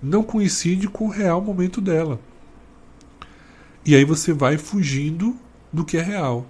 não 0.02 0.22
coincide 0.22 0.88
com 0.88 1.06
o 1.06 1.10
real 1.10 1.40
momento 1.40 1.80
dela. 1.80 2.18
E 3.84 3.94
aí 3.94 4.04
você 4.04 4.32
vai 4.32 4.56
fugindo 4.56 5.36
do 5.72 5.84
que 5.84 5.96
é 5.96 6.02
real. 6.02 6.46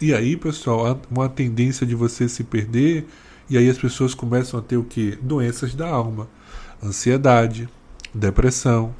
E 0.00 0.14
aí, 0.14 0.36
pessoal, 0.36 1.00
uma 1.10 1.28
tendência 1.28 1.84
de 1.84 1.96
você 1.96 2.28
se 2.28 2.44
perder, 2.44 3.08
e 3.50 3.58
aí 3.58 3.68
as 3.68 3.76
pessoas 3.76 4.14
começam 4.14 4.60
a 4.60 4.62
ter 4.62 4.76
o 4.76 4.84
que? 4.84 5.18
Doenças 5.20 5.74
da 5.74 5.88
alma, 5.88 6.28
ansiedade, 6.80 7.68
depressão, 8.14 8.94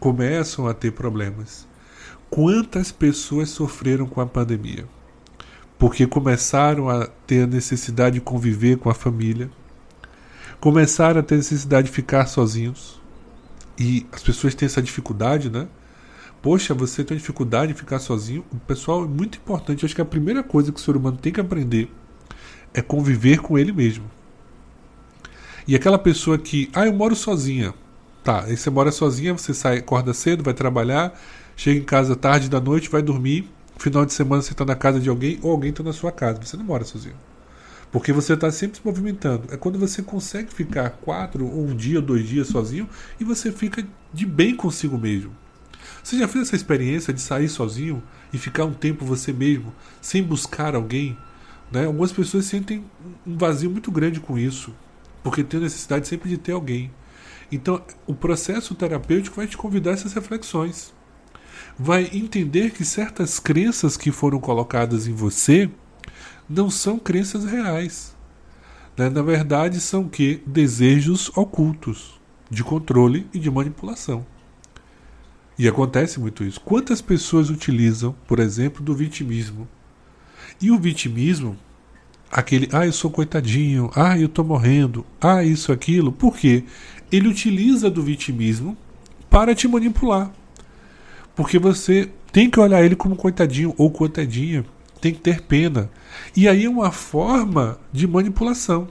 começam 0.00 0.66
a 0.66 0.74
ter 0.74 0.90
problemas. 0.90 1.68
Quantas 2.28 2.90
pessoas 2.90 3.50
sofreram 3.50 4.06
com 4.06 4.20
a 4.20 4.26
pandemia? 4.26 4.86
Porque 5.78 6.04
começaram 6.04 6.88
a 6.88 7.06
ter 7.06 7.44
a 7.44 7.46
necessidade 7.46 8.14
de 8.14 8.20
conviver 8.20 8.76
com 8.76 8.90
a 8.90 8.94
família, 8.94 9.48
começaram 10.58 11.20
a 11.20 11.22
ter 11.22 11.36
a 11.36 11.38
necessidade 11.38 11.86
de 11.86 11.92
ficar 11.92 12.26
sozinhos. 12.26 13.00
E 13.78 14.04
as 14.10 14.22
pessoas 14.22 14.52
têm 14.56 14.66
essa 14.66 14.82
dificuldade, 14.82 15.48
né? 15.48 15.68
Poxa, 16.42 16.72
você 16.72 17.04
tem 17.04 17.16
dificuldade 17.16 17.72
de 17.72 17.78
ficar 17.78 17.98
sozinho. 17.98 18.44
O 18.50 18.56
pessoal 18.56 19.04
é 19.04 19.08
muito 19.08 19.38
importante. 19.38 19.82
Eu 19.82 19.86
acho 19.86 19.94
que 19.94 20.00
a 20.00 20.06
primeira 20.06 20.42
coisa 20.42 20.72
que 20.72 20.78
o 20.78 20.82
ser 20.82 20.96
humano 20.96 21.18
tem 21.18 21.32
que 21.32 21.40
aprender 21.40 21.92
é 22.72 22.80
conviver 22.80 23.40
com 23.40 23.58
ele 23.58 23.72
mesmo. 23.72 24.04
E 25.66 25.74
aquela 25.74 25.98
pessoa 25.98 26.38
que, 26.38 26.70
ah, 26.72 26.86
eu 26.86 26.92
moro 26.92 27.14
sozinha. 27.14 27.74
Tá, 28.24 28.44
aí 28.44 28.56
você 28.56 28.70
mora 28.70 28.92
sozinha, 28.92 29.32
você 29.32 29.54
sai, 29.54 29.78
acorda 29.78 30.12
cedo, 30.12 30.44
vai 30.44 30.52
trabalhar, 30.52 31.18
chega 31.56 31.78
em 31.78 31.84
casa 31.84 32.14
tarde 32.14 32.48
da 32.48 32.60
noite, 32.60 32.90
vai 32.90 33.02
dormir. 33.02 33.48
Final 33.78 34.04
de 34.04 34.12
semana 34.12 34.42
você 34.42 34.52
está 34.52 34.64
na 34.64 34.74
casa 34.74 35.00
de 35.00 35.08
alguém 35.08 35.38
ou 35.42 35.50
alguém 35.50 35.70
está 35.70 35.82
na 35.82 35.92
sua 35.92 36.12
casa. 36.12 36.40
Você 36.42 36.56
não 36.56 36.64
mora 36.64 36.84
sozinho. 36.84 37.16
Porque 37.90 38.12
você 38.12 38.34
está 38.34 38.50
sempre 38.50 38.78
se 38.78 38.86
movimentando. 38.86 39.44
É 39.52 39.56
quando 39.56 39.78
você 39.78 40.02
consegue 40.02 40.52
ficar 40.52 40.90
quatro, 40.90 41.46
ou 41.46 41.66
um 41.66 41.74
dia, 41.74 42.00
dois 42.00 42.26
dias 42.26 42.48
sozinho 42.48 42.88
e 43.18 43.24
você 43.24 43.50
fica 43.50 43.84
de 44.12 44.26
bem 44.26 44.54
consigo 44.54 44.96
mesmo. 44.96 45.32
Você 46.02 46.18
já 46.18 46.26
fez 46.26 46.48
essa 46.48 46.56
experiência 46.56 47.12
de 47.12 47.20
sair 47.20 47.48
sozinho 47.48 48.02
e 48.32 48.38
ficar 48.38 48.64
um 48.64 48.72
tempo 48.72 49.04
você 49.04 49.32
mesmo, 49.32 49.74
sem 50.00 50.22
buscar 50.22 50.74
alguém? 50.74 51.16
Né? 51.70 51.84
Algumas 51.84 52.12
pessoas 52.12 52.46
sentem 52.46 52.84
um 53.26 53.36
vazio 53.36 53.70
muito 53.70 53.90
grande 53.90 54.20
com 54.20 54.38
isso, 54.38 54.74
porque 55.22 55.44
tem 55.44 55.60
necessidade 55.60 56.08
sempre 56.08 56.28
de 56.28 56.38
ter 56.38 56.52
alguém. 56.52 56.90
Então, 57.52 57.82
o 58.06 58.14
processo 58.14 58.74
terapêutico 58.74 59.36
vai 59.36 59.46
te 59.46 59.56
convidar 59.56 59.90
a 59.90 59.94
essas 59.94 60.12
reflexões. 60.12 60.92
Vai 61.78 62.10
entender 62.12 62.70
que 62.70 62.84
certas 62.84 63.38
crenças 63.38 63.96
que 63.96 64.12
foram 64.12 64.40
colocadas 64.40 65.06
em 65.06 65.12
você 65.12 65.68
não 66.48 66.70
são 66.70 66.98
crenças 66.98 67.44
reais. 67.44 68.16
Né? 68.96 69.08
Na 69.08 69.22
verdade, 69.22 69.80
são 69.80 70.08
que 70.08 70.42
desejos 70.46 71.30
ocultos 71.36 72.20
de 72.50 72.64
controle 72.64 73.28
e 73.32 73.38
de 73.38 73.50
manipulação. 73.50 74.26
E 75.60 75.68
acontece 75.68 76.18
muito 76.18 76.42
isso. 76.42 76.58
Quantas 76.58 77.02
pessoas 77.02 77.50
utilizam, 77.50 78.16
por 78.26 78.38
exemplo, 78.38 78.82
do 78.82 78.94
vitimismo? 78.94 79.68
E 80.58 80.70
o 80.70 80.78
vitimismo, 80.78 81.54
aquele, 82.32 82.66
ah, 82.72 82.86
eu 82.86 82.92
sou 82.94 83.10
coitadinho, 83.10 83.90
ah, 83.94 84.18
eu 84.18 84.26
tô 84.26 84.42
morrendo, 84.42 85.04
ah, 85.20 85.44
isso, 85.44 85.70
aquilo, 85.70 86.12
por 86.12 86.34
quê? 86.34 86.64
Ele 87.12 87.28
utiliza 87.28 87.90
do 87.90 88.02
vitimismo 88.02 88.74
para 89.28 89.54
te 89.54 89.68
manipular. 89.68 90.32
Porque 91.36 91.58
você 91.58 92.08
tem 92.32 92.48
que 92.48 92.58
olhar 92.58 92.82
ele 92.82 92.96
como 92.96 93.14
coitadinho 93.14 93.74
ou 93.76 93.90
coitadinha, 93.90 94.64
tem 94.98 95.12
que 95.12 95.20
ter 95.20 95.42
pena. 95.42 95.90
E 96.34 96.48
aí 96.48 96.64
é 96.64 96.70
uma 96.70 96.90
forma 96.90 97.78
de 97.92 98.06
manipulação. 98.06 98.88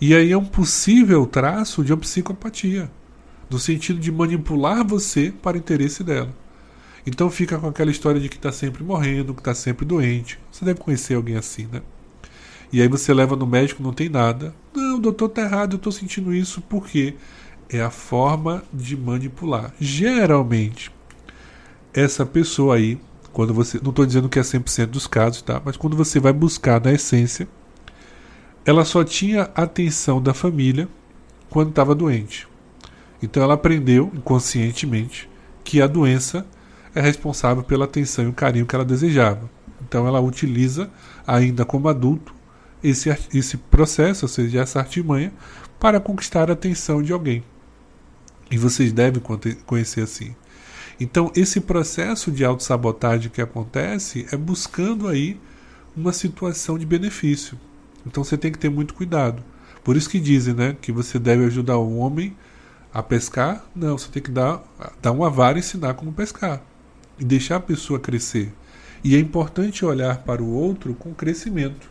E 0.00 0.14
aí 0.14 0.32
é 0.32 0.38
um 0.38 0.46
possível 0.46 1.26
traço 1.26 1.84
de 1.84 1.92
uma 1.92 2.00
psicopatia 2.00 2.90
no 3.50 3.58
sentido 3.58 3.98
de 3.98 4.10
manipular 4.10 4.86
você 4.86 5.32
para 5.42 5.56
o 5.56 5.60
interesse 5.60 6.02
dela. 6.02 6.34
Então 7.06 7.30
fica 7.30 7.58
com 7.58 7.66
aquela 7.68 7.90
história 7.90 8.20
de 8.20 8.28
que 8.28 8.36
está 8.36 8.50
sempre 8.50 8.82
morrendo, 8.82 9.34
que 9.34 9.40
está 9.40 9.54
sempre 9.54 9.84
doente. 9.84 10.38
Você 10.50 10.64
deve 10.64 10.80
conhecer 10.80 11.14
alguém 11.14 11.36
assim, 11.36 11.68
né? 11.70 11.82
E 12.72 12.80
aí 12.80 12.88
você 12.88 13.12
leva 13.12 13.36
no 13.36 13.46
médico, 13.46 13.82
não 13.82 13.92
tem 13.92 14.08
nada. 14.08 14.54
Não, 14.74 14.98
doutor, 14.98 15.28
tá 15.28 15.42
errado, 15.42 15.74
eu 15.74 15.76
estou 15.76 15.92
sentindo 15.92 16.34
isso 16.34 16.60
porque 16.62 17.14
é 17.68 17.80
a 17.80 17.90
forma 17.90 18.64
de 18.72 18.96
manipular. 18.96 19.72
Geralmente, 19.78 20.90
essa 21.92 22.24
pessoa 22.26 22.76
aí, 22.76 22.98
quando 23.32 23.52
você. 23.52 23.78
Não 23.82 23.90
estou 23.90 24.06
dizendo 24.06 24.28
que 24.28 24.38
é 24.38 24.42
100% 24.42 24.86
dos 24.86 25.06
casos, 25.06 25.42
tá? 25.42 25.60
Mas 25.64 25.76
quando 25.76 25.96
você 25.96 26.18
vai 26.18 26.32
buscar 26.32 26.80
na 26.80 26.92
essência, 26.92 27.46
ela 28.64 28.84
só 28.84 29.04
tinha 29.04 29.50
atenção 29.54 30.20
da 30.20 30.32
família 30.32 30.88
quando 31.50 31.68
estava 31.68 31.94
doente. 31.94 32.48
Então 33.24 33.42
ela 33.42 33.54
aprendeu 33.54 34.10
inconscientemente 34.14 35.28
que 35.62 35.80
a 35.80 35.86
doença 35.86 36.46
é 36.94 37.00
responsável 37.00 37.62
pela 37.62 37.84
atenção 37.84 38.24
e 38.24 38.28
o 38.28 38.32
carinho 38.32 38.66
que 38.66 38.74
ela 38.74 38.84
desejava. 38.84 39.50
Então 39.86 40.06
ela 40.06 40.20
utiliza, 40.20 40.90
ainda 41.26 41.64
como 41.64 41.88
adulto, 41.88 42.34
esse, 42.82 43.08
esse 43.32 43.56
processo, 43.56 44.26
ou 44.26 44.28
seja, 44.28 44.60
essa 44.60 44.78
artimanha, 44.78 45.32
para 45.80 45.98
conquistar 45.98 46.50
a 46.50 46.52
atenção 46.52 47.02
de 47.02 47.12
alguém. 47.12 47.42
E 48.50 48.58
vocês 48.58 48.92
devem 48.92 49.22
conhecer 49.66 50.02
assim. 50.02 50.34
Então, 51.00 51.32
esse 51.34 51.60
processo 51.60 52.30
de 52.30 52.44
autossabotagem 52.44 53.30
que 53.30 53.42
acontece 53.42 54.26
é 54.30 54.36
buscando 54.36 55.08
aí 55.08 55.40
uma 55.96 56.12
situação 56.12 56.78
de 56.78 56.86
benefício. 56.86 57.58
Então 58.06 58.22
você 58.22 58.36
tem 58.36 58.52
que 58.52 58.58
ter 58.58 58.68
muito 58.68 58.94
cuidado. 58.94 59.42
Por 59.82 59.96
isso 59.96 60.08
que 60.08 60.20
dizem, 60.20 60.54
né, 60.54 60.76
que 60.80 60.92
você 60.92 61.18
deve 61.18 61.44
ajudar 61.46 61.78
o 61.78 61.96
homem 61.96 62.36
a 62.94 63.02
pescar. 63.02 63.66
Não, 63.74 63.98
você 63.98 64.08
tem 64.08 64.22
que 64.22 64.30
dar, 64.30 64.62
dar 65.02 65.10
uma 65.10 65.28
vara 65.28 65.58
e 65.58 65.60
ensinar 65.60 65.94
como 65.94 66.12
pescar. 66.12 66.62
E 67.18 67.24
deixar 67.24 67.56
a 67.56 67.60
pessoa 67.60 67.98
crescer. 67.98 68.52
E 69.02 69.16
é 69.16 69.18
importante 69.18 69.84
olhar 69.84 70.18
para 70.18 70.40
o 70.40 70.50
outro 70.50 70.94
com 70.94 71.12
crescimento. 71.12 71.90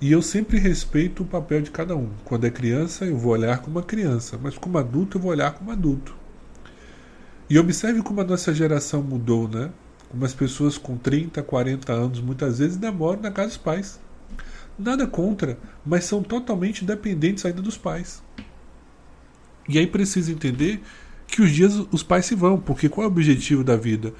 E 0.00 0.10
eu 0.10 0.20
sempre 0.20 0.58
respeito 0.58 1.22
o 1.22 1.26
papel 1.26 1.62
de 1.62 1.70
cada 1.70 1.94
um. 1.94 2.10
Quando 2.24 2.44
é 2.44 2.50
criança, 2.50 3.04
eu 3.04 3.16
vou 3.16 3.32
olhar 3.32 3.58
como 3.58 3.78
uma 3.78 3.84
criança, 3.84 4.36
mas 4.42 4.58
como 4.58 4.76
adulto, 4.76 5.16
eu 5.16 5.22
vou 5.22 5.30
olhar 5.30 5.52
como 5.52 5.70
adulto. 5.70 6.12
E 7.48 7.56
observe 7.56 8.02
como 8.02 8.20
a 8.20 8.24
nossa 8.24 8.52
geração 8.52 9.00
mudou, 9.02 9.46
né? 9.48 9.70
Como 10.08 10.24
as 10.24 10.34
pessoas 10.34 10.76
com 10.76 10.96
30, 10.96 11.40
40 11.42 11.92
anos 11.92 12.20
muitas 12.20 12.58
vezes 12.58 12.76
demoram 12.76 13.22
na 13.22 13.30
casa 13.30 13.48
dos 13.48 13.56
pais. 13.56 14.00
Nada 14.76 15.06
contra, 15.06 15.56
mas 15.86 16.04
são 16.04 16.22
totalmente 16.22 16.84
dependentes 16.84 17.46
ainda 17.46 17.62
dos 17.62 17.78
pais. 17.78 18.22
E 19.68 19.78
aí 19.78 19.86
precisa 19.86 20.32
entender 20.32 20.82
que 21.26 21.42
os 21.42 21.50
dias 21.50 21.74
os 21.90 22.02
pais 22.02 22.26
se 22.26 22.34
vão, 22.34 22.58
porque 22.58 22.88
qual 22.88 23.04
é 23.04 23.08
o 23.08 23.12
objetivo 23.12 23.64
da 23.64 23.76
vida? 23.76 24.12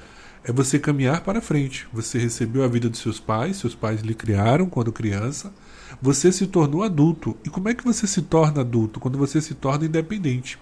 É 0.43 0.51
você 0.51 0.77
caminhar 0.77 1.21
para 1.21 1.41
frente. 1.41 1.87
Você 1.93 2.17
recebeu 2.17 2.63
a 2.63 2.67
vida 2.67 2.89
dos 2.89 2.99
seus 2.99 3.19
pais, 3.19 3.57
seus 3.57 3.75
pais 3.75 4.01
lhe 4.01 4.13
criaram 4.13 4.67
quando 4.67 4.91
criança, 4.91 5.53
você 6.01 6.31
se 6.31 6.47
tornou 6.47 6.83
adulto. 6.83 7.37
E 7.45 7.49
como 7.49 7.69
é 7.69 7.73
que 7.73 7.83
você 7.83 8.05
se 8.07 8.21
torna 8.23 8.61
adulto? 8.61 8.99
Quando 8.99 9.17
você 9.17 9.39
se 9.39 9.53
torna 9.53 9.85
independente. 9.85 10.59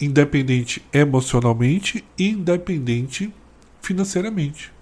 Independente 0.00 0.84
emocionalmente 0.92 2.04
e 2.16 2.30
independente 2.30 3.32
financeiramente. 3.80 4.72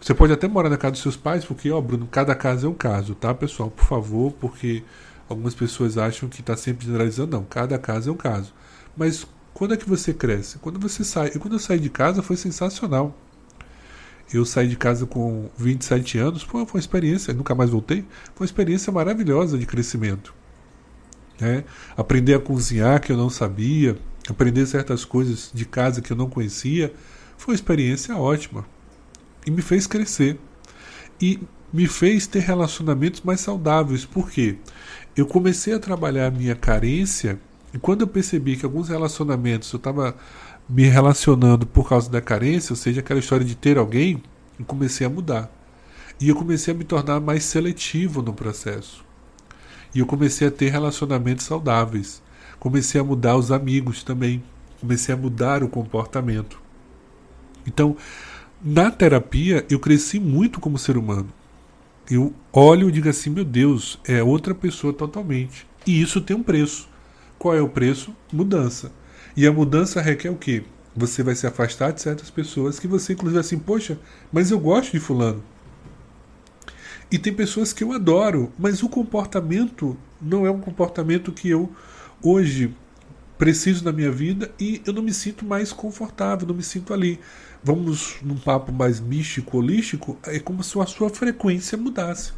Você 0.00 0.14
pode 0.14 0.32
até 0.32 0.46
morar 0.46 0.70
na 0.70 0.76
casa 0.76 0.92
dos 0.92 1.02
seus 1.02 1.16
pais, 1.16 1.44
porque, 1.44 1.70
ó, 1.70 1.80
Bruno, 1.80 2.06
cada 2.06 2.34
caso 2.34 2.66
é 2.66 2.70
um 2.70 2.74
caso, 2.74 3.14
tá, 3.14 3.34
pessoal? 3.34 3.70
Por 3.70 3.84
favor, 3.84 4.32
porque 4.32 4.82
algumas 5.28 5.54
pessoas 5.54 5.98
acham 5.98 6.28
que 6.28 6.40
está 6.40 6.56
sempre 6.56 6.86
generalizando. 6.86 7.36
Não, 7.36 7.44
cada 7.44 7.78
caso 7.78 8.10
é 8.10 8.12
um 8.12 8.16
caso. 8.16 8.52
Mas 8.96 9.26
quando 9.54 9.74
é 9.74 9.76
que 9.76 9.88
você 9.88 10.14
cresce? 10.14 10.58
Quando 10.58 10.78
você 10.78 11.04
sai. 11.04 11.32
E 11.34 11.38
quando 11.38 11.54
eu 11.54 11.58
saí 11.58 11.78
de 11.78 11.90
casa 11.90 12.22
foi 12.22 12.36
sensacional. 12.36 13.16
Eu 14.32 14.44
saí 14.44 14.68
de 14.68 14.76
casa 14.76 15.06
com 15.06 15.48
27 15.56 16.18
anos, 16.18 16.44
pô, 16.44 16.64
foi 16.66 16.78
uma 16.78 16.80
experiência, 16.80 17.32
nunca 17.32 17.54
mais 17.54 17.70
voltei. 17.70 18.04
Foi 18.34 18.44
uma 18.44 18.46
experiência 18.46 18.92
maravilhosa 18.92 19.56
de 19.56 19.64
crescimento. 19.64 20.34
Né? 21.40 21.64
Aprender 21.96 22.34
a 22.34 22.38
cozinhar 22.38 23.00
que 23.00 23.10
eu 23.10 23.16
não 23.16 23.30
sabia, 23.30 23.96
aprender 24.28 24.66
certas 24.66 25.04
coisas 25.04 25.50
de 25.54 25.64
casa 25.64 26.02
que 26.02 26.12
eu 26.12 26.16
não 26.16 26.28
conhecia, 26.28 26.92
foi 27.38 27.52
uma 27.52 27.56
experiência 27.56 28.14
ótima. 28.16 28.66
E 29.46 29.50
me 29.50 29.62
fez 29.62 29.86
crescer. 29.86 30.38
E 31.20 31.40
me 31.72 31.86
fez 31.86 32.26
ter 32.26 32.40
relacionamentos 32.40 33.22
mais 33.22 33.40
saudáveis. 33.40 34.04
Por 34.04 34.30
quê? 34.30 34.56
Eu 35.18 35.26
comecei 35.26 35.74
a 35.74 35.80
trabalhar 35.80 36.28
a 36.28 36.30
minha 36.30 36.54
carência 36.54 37.40
e 37.74 37.78
quando 37.78 38.02
eu 38.02 38.06
percebi 38.06 38.56
que 38.56 38.64
alguns 38.64 38.88
relacionamentos 38.88 39.72
eu 39.72 39.78
estava 39.78 40.14
me 40.68 40.84
relacionando 40.84 41.66
por 41.66 41.88
causa 41.88 42.08
da 42.08 42.20
carência, 42.20 42.72
ou 42.72 42.76
seja, 42.76 43.00
aquela 43.00 43.18
história 43.18 43.44
de 43.44 43.56
ter 43.56 43.78
alguém, 43.78 44.22
eu 44.56 44.64
comecei 44.64 45.04
a 45.04 45.10
mudar. 45.10 45.50
E 46.20 46.28
eu 46.28 46.36
comecei 46.36 46.72
a 46.72 46.76
me 46.76 46.84
tornar 46.84 47.18
mais 47.18 47.42
seletivo 47.42 48.22
no 48.22 48.32
processo. 48.32 49.04
E 49.92 49.98
eu 49.98 50.06
comecei 50.06 50.46
a 50.46 50.52
ter 50.52 50.70
relacionamentos 50.70 51.46
saudáveis. 51.46 52.22
Comecei 52.60 53.00
a 53.00 53.04
mudar 53.04 53.36
os 53.36 53.50
amigos 53.50 54.04
também. 54.04 54.40
Comecei 54.80 55.12
a 55.12 55.18
mudar 55.18 55.64
o 55.64 55.68
comportamento. 55.68 56.62
Então, 57.66 57.96
na 58.62 58.88
terapia, 58.88 59.66
eu 59.68 59.80
cresci 59.80 60.20
muito 60.20 60.60
como 60.60 60.78
ser 60.78 60.96
humano. 60.96 61.28
Eu 62.10 62.32
olho 62.52 62.88
e 62.88 62.92
digo 62.92 63.08
assim: 63.08 63.30
meu 63.30 63.44
Deus, 63.44 63.98
é 64.06 64.22
outra 64.22 64.54
pessoa 64.54 64.92
totalmente. 64.92 65.66
E 65.86 66.00
isso 66.00 66.20
tem 66.20 66.36
um 66.36 66.42
preço. 66.42 66.88
Qual 67.38 67.54
é 67.54 67.60
o 67.60 67.68
preço? 67.68 68.14
Mudança. 68.32 68.90
E 69.36 69.46
a 69.46 69.52
mudança 69.52 70.00
requer 70.00 70.30
o 70.30 70.36
quê? 70.36 70.64
Você 70.96 71.22
vai 71.22 71.34
se 71.34 71.46
afastar 71.46 71.92
de 71.92 72.00
certas 72.00 72.30
pessoas 72.30 72.80
que 72.80 72.88
você, 72.88 73.12
inclusive, 73.12 73.38
assim, 73.38 73.58
poxa, 73.58 73.98
mas 74.32 74.50
eu 74.50 74.58
gosto 74.58 74.92
de 74.92 74.98
Fulano. 74.98 75.42
E 77.10 77.18
tem 77.18 77.32
pessoas 77.32 77.72
que 77.72 77.84
eu 77.84 77.92
adoro, 77.92 78.52
mas 78.58 78.82
o 78.82 78.88
comportamento 78.88 79.96
não 80.20 80.44
é 80.44 80.50
um 80.50 80.60
comportamento 80.60 81.32
que 81.32 81.48
eu 81.48 81.70
hoje 82.22 82.74
preciso 83.38 83.84
na 83.84 83.92
minha 83.92 84.10
vida 84.10 84.50
e 84.58 84.82
eu 84.84 84.92
não 84.92 85.02
me 85.02 85.14
sinto 85.14 85.46
mais 85.46 85.72
confortável, 85.72 86.46
não 86.46 86.54
me 86.54 86.62
sinto 86.62 86.92
ali. 86.92 87.20
Vamos 87.62 88.16
num 88.22 88.36
papo 88.36 88.72
mais 88.72 89.00
místico, 89.00 89.56
holístico, 89.58 90.18
é 90.26 90.38
como 90.40 90.62
se 90.62 90.78
a 90.78 90.86
sua 90.86 91.08
frequência 91.08 91.78
mudasse. 91.78 92.32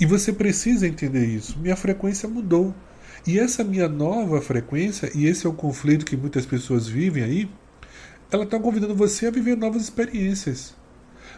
E 0.00 0.06
você 0.06 0.32
precisa 0.32 0.86
entender 0.86 1.26
isso. 1.26 1.58
Minha 1.58 1.76
frequência 1.76 2.28
mudou. 2.28 2.74
E 3.26 3.38
essa 3.38 3.64
minha 3.64 3.88
nova 3.88 4.40
frequência, 4.40 5.10
e 5.14 5.26
esse 5.26 5.46
é 5.46 5.48
o 5.48 5.54
conflito 5.54 6.04
que 6.04 6.16
muitas 6.16 6.46
pessoas 6.46 6.86
vivem 6.86 7.22
aí, 7.22 7.50
ela 8.30 8.44
está 8.44 8.58
convidando 8.58 8.94
você 8.94 9.26
a 9.26 9.30
viver 9.30 9.56
novas 9.56 9.82
experiências. 9.82 10.74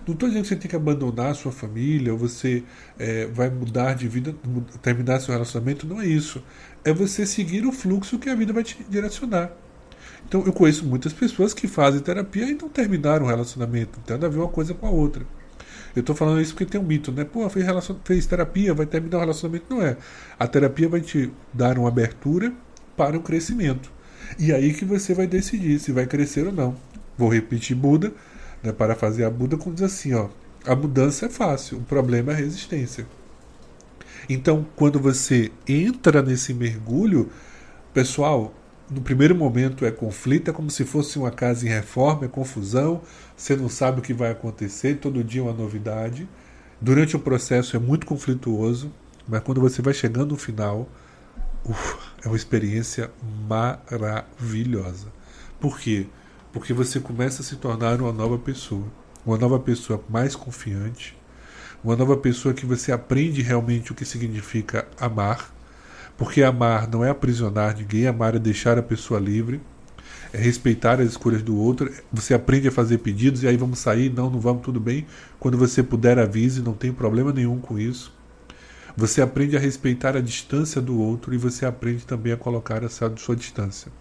Não 0.06 0.14
estou 0.14 0.28
dizendo 0.28 0.42
que 0.42 0.48
você 0.48 0.56
tem 0.56 0.68
que 0.68 0.76
abandonar 0.76 1.30
a 1.30 1.34
sua 1.34 1.52
família, 1.52 2.12
ou 2.12 2.18
você 2.18 2.64
é, 2.98 3.26
vai 3.26 3.48
mudar 3.48 3.94
de 3.94 4.08
vida, 4.08 4.34
terminar 4.82 5.20
seu 5.20 5.32
relacionamento, 5.32 5.86
não 5.86 6.00
é 6.00 6.06
isso. 6.06 6.42
É 6.84 6.92
você 6.92 7.24
seguir 7.24 7.64
o 7.66 7.72
fluxo 7.72 8.18
que 8.18 8.28
a 8.28 8.34
vida 8.34 8.52
vai 8.52 8.62
te 8.62 8.84
direcionar. 8.88 9.52
Então, 10.28 10.44
eu 10.44 10.52
conheço 10.52 10.84
muitas 10.84 11.12
pessoas 11.12 11.54
que 11.54 11.68
fazem 11.68 12.00
terapia 12.00 12.48
e 12.50 12.54
não 12.54 12.68
terminaram 12.68 13.26
o 13.26 13.28
relacionamento, 13.28 13.98
não 13.98 14.04
tem 14.04 14.16
nada 14.16 14.26
a 14.26 14.30
ver 14.30 14.38
uma 14.38 14.48
coisa 14.48 14.74
com 14.74 14.86
a 14.86 14.90
outra. 14.90 15.24
Eu 15.94 16.00
estou 16.00 16.14
falando 16.14 16.42
isso 16.42 16.52
porque 16.52 16.66
tem 16.66 16.78
um 16.78 16.84
mito, 16.84 17.10
né? 17.10 17.24
Pô, 17.24 17.48
fez, 17.48 17.64
relacion... 17.64 17.96
fez 18.04 18.26
terapia, 18.26 18.74
vai 18.74 18.84
terminar 18.84 19.16
o 19.16 19.20
relacionamento. 19.20 19.64
Não 19.70 19.80
é. 19.80 19.96
A 20.38 20.46
terapia 20.46 20.88
vai 20.88 21.00
te 21.00 21.32
dar 21.54 21.78
uma 21.78 21.88
abertura 21.88 22.52
para 22.94 23.16
o 23.16 23.22
crescimento. 23.22 23.90
E 24.38 24.52
aí 24.52 24.74
que 24.74 24.84
você 24.84 25.14
vai 25.14 25.26
decidir 25.26 25.78
se 25.78 25.92
vai 25.92 26.06
crescer 26.06 26.46
ou 26.46 26.52
não. 26.52 26.76
Vou 27.16 27.30
repetir 27.30 27.74
Buda, 27.74 28.12
né, 28.66 28.72
para 28.72 28.94
fazer 28.94 29.24
a 29.24 29.30
Buda, 29.30 29.56
como 29.56 29.74
diz 29.74 29.84
assim, 29.84 30.12
ó. 30.12 30.28
A 30.66 30.74
mudança 30.74 31.26
é 31.26 31.28
fácil, 31.28 31.78
o 31.78 31.82
problema 31.82 32.32
é 32.32 32.34
a 32.34 32.38
resistência. 32.38 33.06
Então, 34.28 34.66
quando 34.74 34.98
você 34.98 35.52
entra 35.68 36.20
nesse 36.20 36.52
mergulho, 36.52 37.30
pessoal, 37.94 38.52
no 38.90 39.00
primeiro 39.00 39.34
momento 39.34 39.84
é 39.84 39.90
conflito, 39.92 40.50
é 40.50 40.52
como 40.52 40.68
se 40.68 40.84
fosse 40.84 41.18
uma 41.18 41.30
casa 41.30 41.64
em 41.64 41.68
reforma, 41.68 42.24
é 42.24 42.28
confusão, 42.28 43.00
você 43.36 43.54
não 43.54 43.68
sabe 43.68 44.00
o 44.00 44.02
que 44.02 44.12
vai 44.12 44.32
acontecer, 44.32 44.96
todo 44.96 45.22
dia 45.22 45.40
é 45.40 45.44
uma 45.44 45.52
novidade. 45.52 46.28
Durante 46.80 47.14
o 47.14 47.20
processo 47.20 47.76
é 47.76 47.78
muito 47.78 48.04
conflituoso, 48.04 48.92
mas 49.28 49.40
quando 49.42 49.60
você 49.60 49.80
vai 49.80 49.94
chegando 49.94 50.30
no 50.30 50.36
final, 50.36 50.88
uf, 51.64 51.96
é 52.24 52.28
uma 52.28 52.36
experiência 52.36 53.10
maravilhosa. 53.48 55.06
Por 55.60 55.78
quê? 55.78 56.06
Porque 56.56 56.72
você 56.72 56.98
começa 56.98 57.42
a 57.42 57.44
se 57.44 57.56
tornar 57.56 58.00
uma 58.00 58.12
nova 58.12 58.38
pessoa, 58.38 58.86
uma 59.26 59.36
nova 59.36 59.60
pessoa 59.60 60.02
mais 60.08 60.34
confiante, 60.34 61.14
uma 61.84 61.94
nova 61.94 62.16
pessoa 62.16 62.54
que 62.54 62.64
você 62.64 62.90
aprende 62.90 63.42
realmente 63.42 63.92
o 63.92 63.94
que 63.94 64.06
significa 64.06 64.88
amar 64.98 65.54
porque 66.16 66.42
amar 66.42 66.88
não 66.88 67.04
é 67.04 67.10
aprisionar 67.10 67.76
ninguém, 67.76 68.06
amar 68.06 68.34
é 68.34 68.38
deixar 68.38 68.78
a 68.78 68.82
pessoa 68.82 69.20
livre, 69.20 69.60
é 70.32 70.38
respeitar 70.38 70.98
as 70.98 71.10
escolhas 71.10 71.42
do 71.42 71.56
outro. 71.56 71.92
Você 72.10 72.32
aprende 72.32 72.68
a 72.68 72.72
fazer 72.72 72.98
pedidos 72.98 73.42
e 73.42 73.48
aí 73.48 73.56
vamos 73.56 73.78
sair, 73.80 74.10
não, 74.10 74.30
não 74.30 74.40
vamos, 74.40 74.62
tudo 74.62 74.80
bem. 74.80 75.06
Quando 75.38 75.58
você 75.58 75.82
puder, 75.82 76.18
avise, 76.18 76.62
não 76.62 76.72
tem 76.72 76.90
problema 76.90 77.32
nenhum 77.32 77.60
com 77.60 77.78
isso. 77.78 78.14
Você 78.96 79.20
aprende 79.20 79.58
a 79.58 79.60
respeitar 79.60 80.16
a 80.16 80.22
distância 80.22 80.80
do 80.80 80.98
outro 80.98 81.34
e 81.34 81.36
você 81.36 81.66
aprende 81.66 82.06
também 82.06 82.32
a 82.32 82.36
colocar 82.36 82.82
essa 82.82 83.14
sua 83.18 83.36
distância. 83.36 83.92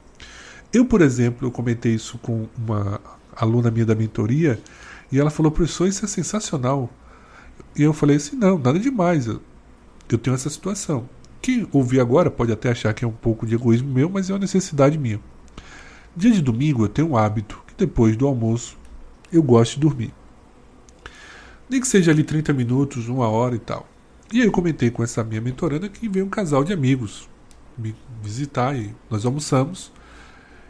Eu, 0.72 0.86
por 0.86 1.02
exemplo, 1.02 1.48
eu 1.48 1.52
comentei 1.52 1.94
isso 1.94 2.18
com 2.18 2.48
uma 2.58 3.00
aluna 3.36 3.72
minha 3.72 3.86
da 3.86 3.96
mentoria 3.96 4.60
e 5.12 5.20
ela 5.20 5.30
falou, 5.30 5.52
professor, 5.52 5.88
isso 5.88 6.04
é 6.04 6.08
sensacional. 6.08 6.90
E 7.76 7.84
eu 7.84 7.94
falei 7.94 8.18
assim, 8.18 8.36
não, 8.36 8.58
nada 8.58 8.80
demais. 8.80 9.28
Eu, 9.28 9.42
eu 10.10 10.18
tenho 10.18 10.34
essa 10.34 10.50
situação. 10.50 11.10
Quem 11.42 11.68
ouvir 11.72 12.00
agora 12.00 12.32
pode 12.32 12.52
até 12.52 12.70
achar 12.72 12.94
que 12.94 13.06
é 13.06 13.08
um 13.08 13.12
pouco 13.12 13.46
de 13.46 13.56
egoísmo 13.56 13.94
meu, 13.94 14.10
mas 14.10 14.30
é 14.30 14.34
uma 14.34 14.40
necessidade 14.40 14.98
minha. 14.98 15.20
Dia 16.16 16.32
de 16.32 16.42
domingo 16.42 16.84
eu 16.84 16.90
tenho 16.90 17.10
um 17.10 17.18
hábito 17.18 17.62
que 17.68 17.74
depois 17.78 18.16
do 18.16 18.26
almoço 18.26 18.78
eu 19.32 19.44
gosto 19.44 19.76
de 19.76 19.82
dormir. 19.82 20.14
Nem 21.70 21.82
que 21.82 21.88
seja 21.88 22.12
ali 22.12 22.24
30 22.24 22.54
minutos, 22.54 23.08
uma 23.08 23.28
hora 23.28 23.56
e 23.56 23.60
tal. 23.60 23.88
E 24.34 24.42
aí 24.42 24.48
eu 24.48 24.52
comentei 24.52 24.90
com 24.90 25.04
essa 25.04 25.24
minha 25.24 25.42
mentoranda 25.42 25.88
que 25.88 26.10
veio 26.10 26.26
um 26.26 26.30
casal 26.30 26.64
de 26.64 26.74
amigos 26.74 27.30
me 27.78 27.96
visitar 28.22 28.76
e 28.76 28.96
nós 29.10 29.26
almoçamos. 29.26 29.92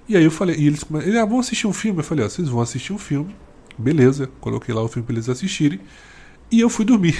E 0.07 0.15
aí 0.15 0.23
eu 0.23 0.31
falei, 0.31 0.55
e 0.55 0.67
eles, 0.67 0.85
eles 1.03 1.15
ah, 1.15 1.25
vão 1.25 1.39
assistir 1.39 1.67
um 1.67 1.73
filme? 1.73 1.99
Eu 1.99 2.03
falei, 2.03 2.25
ó, 2.25 2.29
vocês 2.29 2.47
vão 2.47 2.61
assistir 2.61 2.93
um 2.93 2.97
filme. 2.97 3.35
Beleza, 3.77 4.29
coloquei 4.39 4.73
lá 4.73 4.81
o 4.81 4.87
filme 4.87 5.05
para 5.05 5.15
eles 5.15 5.27
assistirem. 5.27 5.79
E 6.51 6.59
eu 6.59 6.69
fui 6.69 6.85
dormir. 6.85 7.17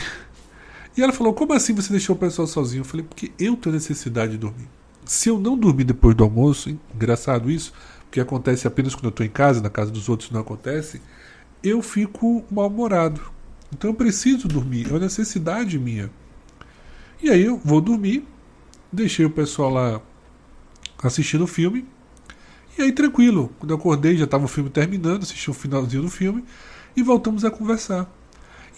E 0.97 1.01
ela 1.01 1.11
falou: 1.11 1.33
Como 1.33 1.53
assim 1.53 1.73
você 1.73 1.91
deixou 1.91 2.15
o 2.15 2.19
pessoal 2.19 2.47
sozinho? 2.47 2.81
Eu 2.81 2.85
falei: 2.85 3.05
Porque 3.05 3.31
eu 3.37 3.55
tenho 3.55 3.73
necessidade 3.73 4.33
de 4.33 4.37
dormir. 4.37 4.67
Se 5.03 5.29
eu 5.29 5.39
não 5.39 5.57
dormir 5.57 5.83
depois 5.83 6.15
do 6.15 6.23
almoço, 6.23 6.77
engraçado 6.93 7.51
isso, 7.51 7.73
porque 8.05 8.19
acontece 8.19 8.65
apenas 8.65 8.95
quando 8.95 9.05
eu 9.05 9.09
estou 9.09 9.25
em 9.25 9.29
casa, 9.29 9.61
na 9.61 9.69
casa 9.69 9.91
dos 9.91 10.09
outros 10.09 10.31
não 10.31 10.41
acontece, 10.41 11.01
eu 11.61 11.81
fico 11.81 12.43
mal-humorado. 12.49 13.21
Então 13.71 13.91
eu 13.91 13.93
preciso 13.93 14.47
dormir, 14.47 14.87
é 14.87 14.89
uma 14.89 14.99
necessidade 14.99 15.77
minha. 15.77 16.09
E 17.21 17.29
aí 17.29 17.43
eu 17.43 17.57
vou 17.63 17.81
dormir, 17.81 18.25
deixei 18.91 19.25
o 19.25 19.29
pessoal 19.29 19.69
lá 19.69 20.01
assistindo 21.03 21.43
o 21.43 21.47
filme. 21.47 21.85
E 22.77 22.81
aí, 22.81 22.91
tranquilo, 22.91 23.51
quando 23.57 23.71
eu 23.71 23.77
acordei, 23.77 24.17
já 24.17 24.25
estava 24.25 24.43
o 24.43 24.49
filme 24.49 24.69
terminando, 24.69 25.23
assisti 25.23 25.49
o 25.49 25.53
finalzinho 25.53 26.03
do 26.03 26.09
filme 26.09 26.43
e 26.95 27.01
voltamos 27.01 27.45
a 27.45 27.51
conversar. 27.51 28.09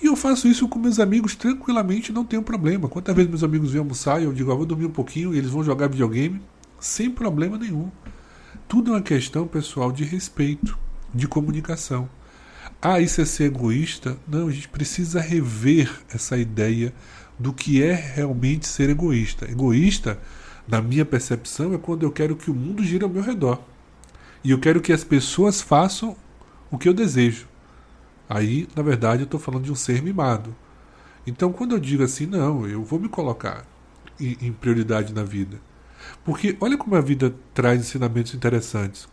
E 0.02 0.06
eu 0.06 0.16
faço 0.16 0.48
isso 0.48 0.68
com 0.68 0.78
meus 0.78 1.00
amigos 1.00 1.36
tranquilamente, 1.36 2.12
não 2.12 2.24
tenho 2.24 2.44
problema. 2.44 2.88
Quantas 2.88 3.16
vezes 3.16 3.30
meus 3.30 3.44
amigos 3.44 3.72
vêm 3.72 3.80
almoçar 3.80 4.22
e 4.22 4.26
eu 4.26 4.34
digo, 4.34 4.52
ah, 4.52 4.56
vou 4.56 4.66
dormir 4.66 4.86
um 4.86 4.92
pouquinho 4.92 5.34
e 5.34 5.38
eles 5.40 5.50
vão 5.50 5.64
jogar 5.64 5.88
videogame, 5.88 6.40
sem 6.80 7.10
problema 7.10 7.58
nenhum. 7.58 7.90
Tudo 8.68 8.92
é 8.92 8.96
uma 8.96 9.02
questão, 9.02 9.48
pessoal, 9.48 9.92
de 9.92 10.04
respeito, 10.04 10.78
de 11.12 11.28
comunicação. 11.28 12.08
Ah, 12.80 13.00
isso 13.00 13.20
é 13.20 13.26
ser 13.26 13.46
egoísta? 13.46 14.16
Não, 14.28 14.48
a 14.48 14.52
gente 14.52 14.70
precisa 14.70 15.20
rever 15.20 15.92
essa 16.14 16.38
ideia 16.38 16.94
do 17.40 17.52
que 17.52 17.82
é 17.82 17.94
realmente 17.94 18.68
ser 18.68 18.92
egoísta. 18.92 19.50
Egoísta, 19.50 20.20
na 20.68 20.80
minha 20.80 21.04
percepção, 21.04 21.74
é 21.74 21.80
quando 21.80 22.04
eu 22.04 22.12
quero 22.12 22.36
que 22.36 22.52
o 22.52 22.54
mundo 22.54 22.84
gire 22.84 23.04
ao 23.04 23.10
meu 23.10 23.24
redor. 23.24 23.60
E 24.48 24.52
eu 24.52 24.58
quero 24.58 24.80
que 24.80 24.94
as 24.94 25.04
pessoas 25.04 25.60
façam 25.60 26.16
o 26.72 26.78
que 26.78 26.88
eu 26.88 26.94
desejo. 26.94 27.50
Aí, 28.30 28.66
na 28.74 28.82
verdade, 28.82 29.24
eu 29.24 29.26
estou 29.26 29.42
falando 29.42 29.66
de 29.66 29.72
um 29.74 29.76
ser 29.76 30.02
mimado. 30.02 30.56
Então, 31.28 31.52
quando 31.52 31.74
eu 31.74 31.80
digo 31.80 32.02
assim, 32.02 32.26
não, 32.26 32.66
eu 32.66 32.82
vou 32.82 32.98
me 32.98 33.10
colocar 33.10 33.66
em, 34.18 34.38
em 34.40 34.54
prioridade 34.54 35.14
na 35.14 35.22
vida. 35.22 35.60
Porque 36.24 36.56
olha 36.62 36.78
como 36.78 36.96
a 36.96 37.02
vida 37.02 37.36
traz 37.54 37.82
ensinamentos 37.82 38.34
interessantes. 38.34 39.10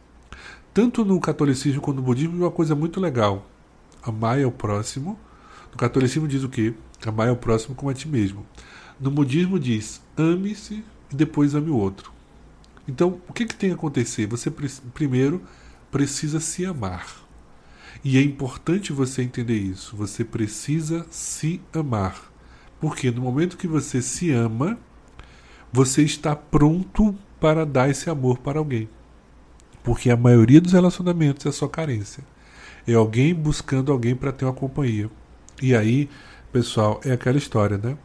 Tanto 0.73 1.05
no 1.05 1.19
catolicismo 1.19 1.81
quanto 1.81 1.97
no 1.97 2.03
budismo, 2.03 2.37
é 2.37 2.45
uma 2.45 2.51
coisa 2.53 2.77
muito 2.77 3.01
legal. 3.01 3.45
Amar 4.05 4.39
é 4.39 4.47
o 4.47 4.53
próximo. 4.53 5.19
No 5.73 5.77
catolicismo 5.77 6.29
diz 6.29 6.45
o 6.45 6.49
quê? 6.49 6.75
Amar 7.05 7.27
é 7.27 7.33
o 7.33 7.37
próximo 7.37 7.75
como 7.75 7.91
a 7.91 7.95
ti 7.95 8.07
mesmo. 8.07 8.47
No 9.01 9.11
budismo 9.11 9.59
diz, 9.59 10.01
ame-se 10.17 10.85
e 11.11 11.17
depois 11.17 11.57
ame 11.57 11.71
o 11.71 11.77
outro. 11.77 12.14
Então, 12.87 13.21
o 13.29 13.33
que, 13.33 13.47
que 13.47 13.55
tem 13.55 13.71
a 13.71 13.75
acontecer? 13.75 14.27
Você 14.27 14.51
primeiro 14.93 15.43
precisa 15.91 16.41
se 16.41 16.67
amar. 16.67 17.25
E 18.05 18.19
é 18.19 18.23
importante 18.23 18.93
você 18.93 19.23
entender 19.23 19.57
isso. 19.57 19.97
Você 19.97 20.25
precisa 20.25 21.07
se 21.11 21.61
amar. 21.73 22.31
Porque 22.81 23.11
no 23.11 23.23
momento 23.23 23.57
que 23.57 23.67
você 23.67 24.03
se 24.03 24.31
ama, 24.31 24.79
você 25.73 26.03
está 26.03 26.37
pronto 26.37 27.17
para 27.41 27.65
dar 27.65 27.89
esse 27.89 28.11
amor 28.11 28.39
para 28.39 28.59
alguém. 28.59 28.89
Porque 29.83 30.11
a 30.11 30.17
maioria 30.17 30.61
dos 30.61 30.73
relacionamentos 30.73 31.47
é 31.47 31.53
só 31.53 31.67
carência. 31.67 32.23
É 32.87 32.95
alguém 32.95 33.35
buscando 33.35 33.91
alguém 33.91 34.15
para 34.15 34.33
ter 34.33 34.45
uma 34.45 34.53
companhia. 34.53 35.11
E 35.63 35.75
aí, 35.75 36.11
pessoal, 36.53 37.01
é 37.05 37.13
aquela 37.13 37.39
história, 37.39 37.79
né? 37.79 37.97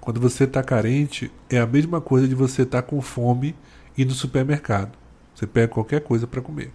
Quando 0.00 0.20
você 0.20 0.44
está 0.44 0.62
carente, 0.62 1.30
é 1.50 1.58
a 1.58 1.66
mesma 1.66 2.00
coisa 2.00 2.28
de 2.28 2.34
você 2.34 2.62
estar 2.62 2.82
tá 2.82 2.88
com 2.88 3.00
fome 3.02 3.54
e 3.98 4.04
no 4.04 4.12
supermercado. 4.12 4.96
Você 5.34 5.46
pega 5.46 5.68
qualquer 5.68 6.00
coisa 6.00 6.26
para 6.26 6.40
comer. 6.40 6.72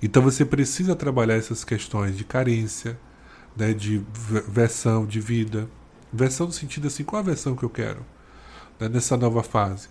Então 0.00 0.22
você 0.22 0.44
precisa 0.44 0.94
trabalhar 0.94 1.34
essas 1.34 1.64
questões 1.64 2.16
de 2.16 2.24
carência, 2.24 2.98
né, 3.56 3.74
de 3.74 4.02
versão 4.48 5.04
de 5.04 5.20
vida. 5.20 5.68
Versão 6.12 6.46
no 6.46 6.52
sentido 6.52 6.86
assim, 6.86 7.02
qual 7.02 7.20
a 7.20 7.24
versão 7.24 7.56
que 7.56 7.64
eu 7.64 7.70
quero 7.70 8.04
né, 8.78 8.88
nessa 8.88 9.16
nova 9.16 9.42
fase? 9.42 9.88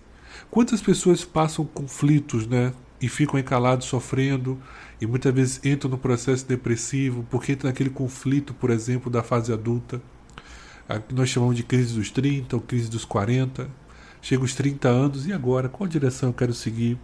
Quantas 0.50 0.80
pessoas 0.80 1.24
passam 1.24 1.64
conflitos 1.66 2.46
né, 2.46 2.72
e 3.00 3.08
ficam 3.08 3.38
encalados 3.38 3.86
sofrendo 3.86 4.58
e 5.00 5.06
muitas 5.06 5.34
vezes 5.34 5.60
entram 5.64 5.90
no 5.90 5.98
processo 5.98 6.46
depressivo 6.46 7.26
porque 7.30 7.52
entram 7.52 7.68
naquele 7.68 7.90
conflito, 7.90 8.54
por 8.54 8.70
exemplo, 8.70 9.10
da 9.10 9.22
fase 9.22 9.52
adulta, 9.52 10.00
que 11.08 11.14
nós 11.14 11.28
chamamos 11.28 11.56
de 11.56 11.62
crise 11.62 11.94
dos 11.94 12.10
30 12.10 12.56
ou 12.56 12.62
crise 12.62 12.90
dos 12.90 13.04
40. 13.04 13.81
Chega 14.22 14.44
os 14.44 14.54
30 14.54 14.88
anos 14.88 15.26
e 15.26 15.32
agora? 15.32 15.68
Qual 15.68 15.88
direção 15.88 16.28
eu 16.28 16.32
quero 16.32 16.54
seguir? 16.54 16.96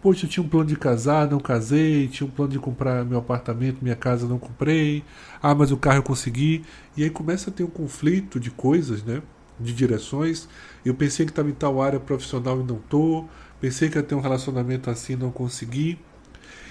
Poxa, 0.00 0.26
eu 0.26 0.30
tinha 0.30 0.44
um 0.44 0.48
plano 0.48 0.66
de 0.66 0.76
casar, 0.76 1.28
não 1.28 1.40
casei. 1.40 2.06
Tinha 2.06 2.24
um 2.24 2.30
plano 2.30 2.52
de 2.52 2.58
comprar 2.60 3.04
meu 3.04 3.18
apartamento, 3.18 3.78
minha 3.82 3.96
casa, 3.96 4.28
não 4.28 4.38
comprei. 4.38 5.02
Ah, 5.42 5.56
mas 5.56 5.72
o 5.72 5.76
carro 5.76 5.98
eu 5.98 6.02
consegui. 6.04 6.64
E 6.96 7.02
aí 7.02 7.10
começa 7.10 7.50
a 7.50 7.52
ter 7.52 7.64
um 7.64 7.68
conflito 7.68 8.38
de 8.38 8.52
coisas, 8.52 9.02
né? 9.02 9.22
De 9.58 9.72
direções. 9.72 10.48
Eu 10.84 10.94
pensei 10.94 11.26
que 11.26 11.32
estava 11.32 11.50
em 11.50 11.52
tal 11.52 11.82
área 11.82 11.98
profissional 11.98 12.60
e 12.60 12.62
não 12.62 12.76
estou. 12.76 13.28
Pensei 13.60 13.90
que 13.90 13.98
ia 13.98 14.02
ter 14.04 14.14
um 14.14 14.20
relacionamento 14.20 14.88
assim 14.88 15.16
não 15.16 15.32
consegui. 15.32 15.98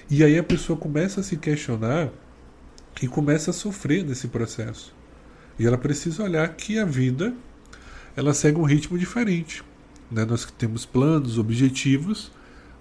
E 0.10 0.24
aí 0.24 0.38
a 0.40 0.44
pessoa 0.44 0.80
começa 0.80 1.20
a 1.20 1.24
se 1.24 1.36
questionar 1.36 2.12
e 3.02 3.10
começa 3.10 3.52
a 3.52 3.54
sofrer 3.54 4.06
nesse 4.06 4.30
processo. 4.30 4.96
E 5.60 5.68
ela 5.68 5.78
precisa 5.78 6.24
olhar 6.24 6.48
que 6.56 6.80
a 6.80 6.86
vida 6.86 7.34
ela 8.16 8.34
segue 8.34 8.60
um 8.60 8.64
ritmo 8.64 8.98
diferente. 8.98 9.64
Né? 10.10 10.26
Nós 10.26 10.46
temos 10.58 10.86
planos, 10.86 11.38
objetivos, 11.38 12.32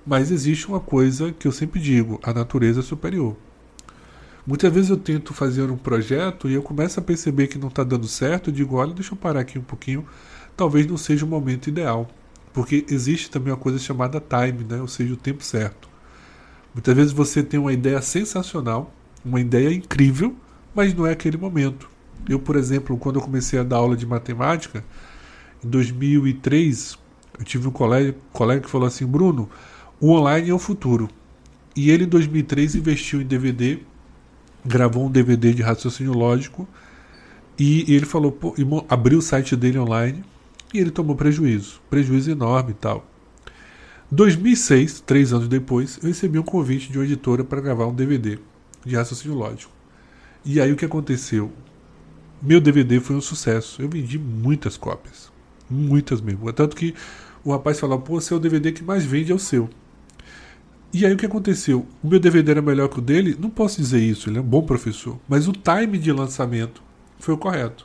mas 0.06 0.30
existe 0.30 0.68
uma 0.68 0.80
coisa 0.80 1.32
que 1.32 1.48
eu 1.48 1.52
sempre 1.52 1.80
digo: 1.80 2.20
a 2.22 2.32
natureza 2.32 2.80
é 2.80 2.82
superior. 2.82 3.36
Muitas 4.46 4.72
vezes 4.72 4.90
eu 4.90 4.98
tento 4.98 5.32
fazer 5.32 5.70
um 5.70 5.76
projeto 5.76 6.48
e 6.50 6.54
eu 6.54 6.62
começo 6.62 7.00
a 7.00 7.02
perceber 7.02 7.46
que 7.46 7.58
não 7.58 7.68
está 7.68 7.82
dando 7.82 8.06
certo. 8.06 8.50
Eu 8.50 8.54
digo: 8.54 8.76
olha, 8.76 8.92
deixa 8.92 9.12
eu 9.14 9.16
parar 9.16 9.40
aqui 9.40 9.58
um 9.58 9.62
pouquinho. 9.62 10.06
Talvez 10.56 10.86
não 10.86 10.96
seja 10.96 11.24
o 11.24 11.28
momento 11.28 11.68
ideal. 11.68 12.08
Porque 12.52 12.86
existe 12.88 13.30
também 13.30 13.52
uma 13.52 13.58
coisa 13.58 13.78
chamada 13.78 14.20
time, 14.20 14.64
né? 14.64 14.80
ou 14.80 14.86
seja, 14.86 15.12
o 15.12 15.16
tempo 15.16 15.42
certo. 15.42 15.88
Muitas 16.72 16.94
vezes 16.94 17.12
você 17.12 17.42
tem 17.42 17.58
uma 17.58 17.72
ideia 17.72 18.00
sensacional, 18.00 18.94
uma 19.24 19.40
ideia 19.40 19.72
incrível, 19.72 20.36
mas 20.72 20.94
não 20.94 21.04
é 21.04 21.12
aquele 21.12 21.36
momento. 21.36 21.90
Eu, 22.28 22.38
por 22.38 22.54
exemplo, 22.54 22.96
quando 22.96 23.16
eu 23.16 23.22
comecei 23.22 23.58
a 23.58 23.64
dar 23.64 23.76
aula 23.76 23.96
de 23.96 24.06
matemática, 24.06 24.84
em 25.64 25.68
2003, 25.68 26.98
eu 27.38 27.44
tive 27.44 27.68
um 27.68 27.70
colega, 27.70 28.14
colega 28.33 28.62
que 28.62 28.70
falou 28.70 28.87
assim: 28.87 29.07
Bruno, 29.07 29.48
o 30.00 30.11
online 30.11 30.50
é 30.50 30.55
o 30.55 30.59
futuro. 30.59 31.09
E 31.74 31.90
ele, 31.90 32.05
em 32.05 32.09
2003, 32.09 32.77
investiu 32.77 33.20
em 33.20 33.27
DVD, 33.27 33.81
gravou 34.64 35.07
um 35.07 35.11
DVD 35.11 35.53
de 35.53 35.62
raciocínio 35.62 36.12
lógico, 36.12 36.68
e 37.59 37.92
ele 37.92 38.07
falou, 38.07 38.33
pô, 38.33 38.55
abriu 38.88 39.18
o 39.18 39.22
site 39.22 39.57
dele 39.57 39.79
online 39.79 40.24
e 40.72 40.79
ele 40.79 40.90
tomou 40.90 41.14
prejuízo, 41.14 41.81
prejuízo 41.88 42.31
enorme 42.31 42.72
e 42.72 42.74
tal. 42.74 43.07
2006, 44.11 45.00
três 45.00 45.33
anos 45.33 45.48
depois, 45.48 45.98
eu 46.03 46.09
recebi 46.09 46.38
um 46.38 46.42
convite 46.42 46.90
de 46.90 46.98
uma 46.98 47.05
editora 47.05 47.42
para 47.44 47.61
gravar 47.61 47.87
um 47.87 47.94
DVD 47.94 48.38
de 48.85 48.96
raciocínio 48.96 49.37
lógico. 49.37 49.72
E 50.44 50.61
aí 50.61 50.72
o 50.72 50.77
que 50.77 50.85
aconteceu? 50.85 51.50
Meu 52.42 52.61
DVD 52.61 53.00
foi 53.00 53.16
um 53.16 53.20
sucesso. 53.20 53.81
Eu 53.81 53.88
vendi 53.88 54.18
muitas 54.18 54.77
cópias. 54.77 55.33
Muitas 55.68 56.20
mesmo. 56.20 56.53
Tanto 56.53 56.77
que 56.77 56.94
o 57.42 57.53
rapaz 57.53 57.79
falou: 57.79 58.00
pô, 58.00 58.20
seu 58.20 58.38
DVD 58.38 58.72
que 58.72 58.83
mais 58.83 59.05
vende 59.05 59.33
é 59.33 59.35
o 59.35 59.38
seu. 59.38 59.68
E 60.92 61.05
aí 61.05 61.12
o 61.12 61.16
que 61.16 61.27
aconteceu? 61.27 61.87
O 62.03 62.09
meu 62.09 62.20
DVD 62.20 62.53
era 62.53 62.62
melhor 62.62 62.88
que 62.88 63.00
o 63.00 63.03
dele? 63.03 63.37
Não 63.38 63.50
posso 63.50 63.81
dizer 63.81 64.00
isso, 64.00 64.31
ele 64.31 64.38
é 64.38 64.40
um 64.40 64.44
bom 64.44 64.62
professor. 64.62 65.18
Mas 65.29 65.48
o 65.48 65.53
time 65.53 65.98
de 65.98 66.12
lançamento 66.12 66.81
foi 67.18 67.35
o 67.35 67.38
correto. 67.38 67.85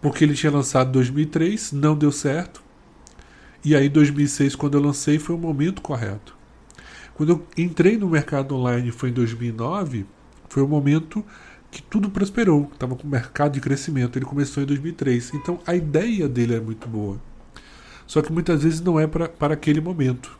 Porque 0.00 0.22
ele 0.22 0.34
tinha 0.34 0.52
lançado 0.52 0.88
em 0.88 0.92
2003, 0.92 1.72
não 1.72 1.96
deu 1.96 2.12
certo. 2.12 2.62
E 3.64 3.74
aí, 3.74 3.86
em 3.86 3.90
2006, 3.90 4.56
quando 4.56 4.76
eu 4.76 4.82
lancei, 4.82 5.18
foi 5.18 5.34
o 5.34 5.38
momento 5.38 5.80
correto. 5.80 6.36
Quando 7.14 7.30
eu 7.30 7.46
entrei 7.56 7.96
no 7.96 8.08
mercado 8.08 8.54
online, 8.56 8.90
foi 8.90 9.10
em 9.10 9.12
2009, 9.12 10.04
foi 10.48 10.62
o 10.62 10.68
momento 10.68 11.24
que 11.72 11.82
tudo 11.82 12.10
prosperou. 12.10 12.70
Estava 12.72 12.94
com 12.94 13.08
mercado 13.08 13.54
de 13.54 13.60
crescimento. 13.60 14.16
Ele 14.18 14.26
começou 14.26 14.62
em 14.62 14.66
2003. 14.66 15.32
Então, 15.34 15.58
a 15.66 15.74
ideia 15.74 16.28
dele 16.28 16.54
é 16.54 16.60
muito 16.60 16.86
boa. 16.86 17.18
Só 18.06 18.20
que 18.20 18.30
muitas 18.30 18.62
vezes 18.62 18.80
não 18.80 19.00
é 19.00 19.06
para 19.06 19.54
aquele 19.54 19.80
momento. 19.80 20.38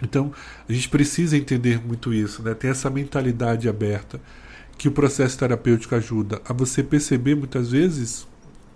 Então, 0.00 0.32
a 0.68 0.72
gente 0.72 0.88
precisa 0.88 1.36
entender 1.36 1.84
muito 1.84 2.14
isso, 2.14 2.42
né? 2.42 2.54
Ter 2.54 2.68
essa 2.68 2.88
mentalidade 2.88 3.68
aberta 3.68 4.20
que 4.78 4.88
o 4.88 4.92
processo 4.92 5.38
terapêutico 5.38 5.94
ajuda 5.94 6.40
a 6.44 6.52
você 6.52 6.82
perceber 6.82 7.34
muitas 7.34 7.70
vezes 7.72 8.26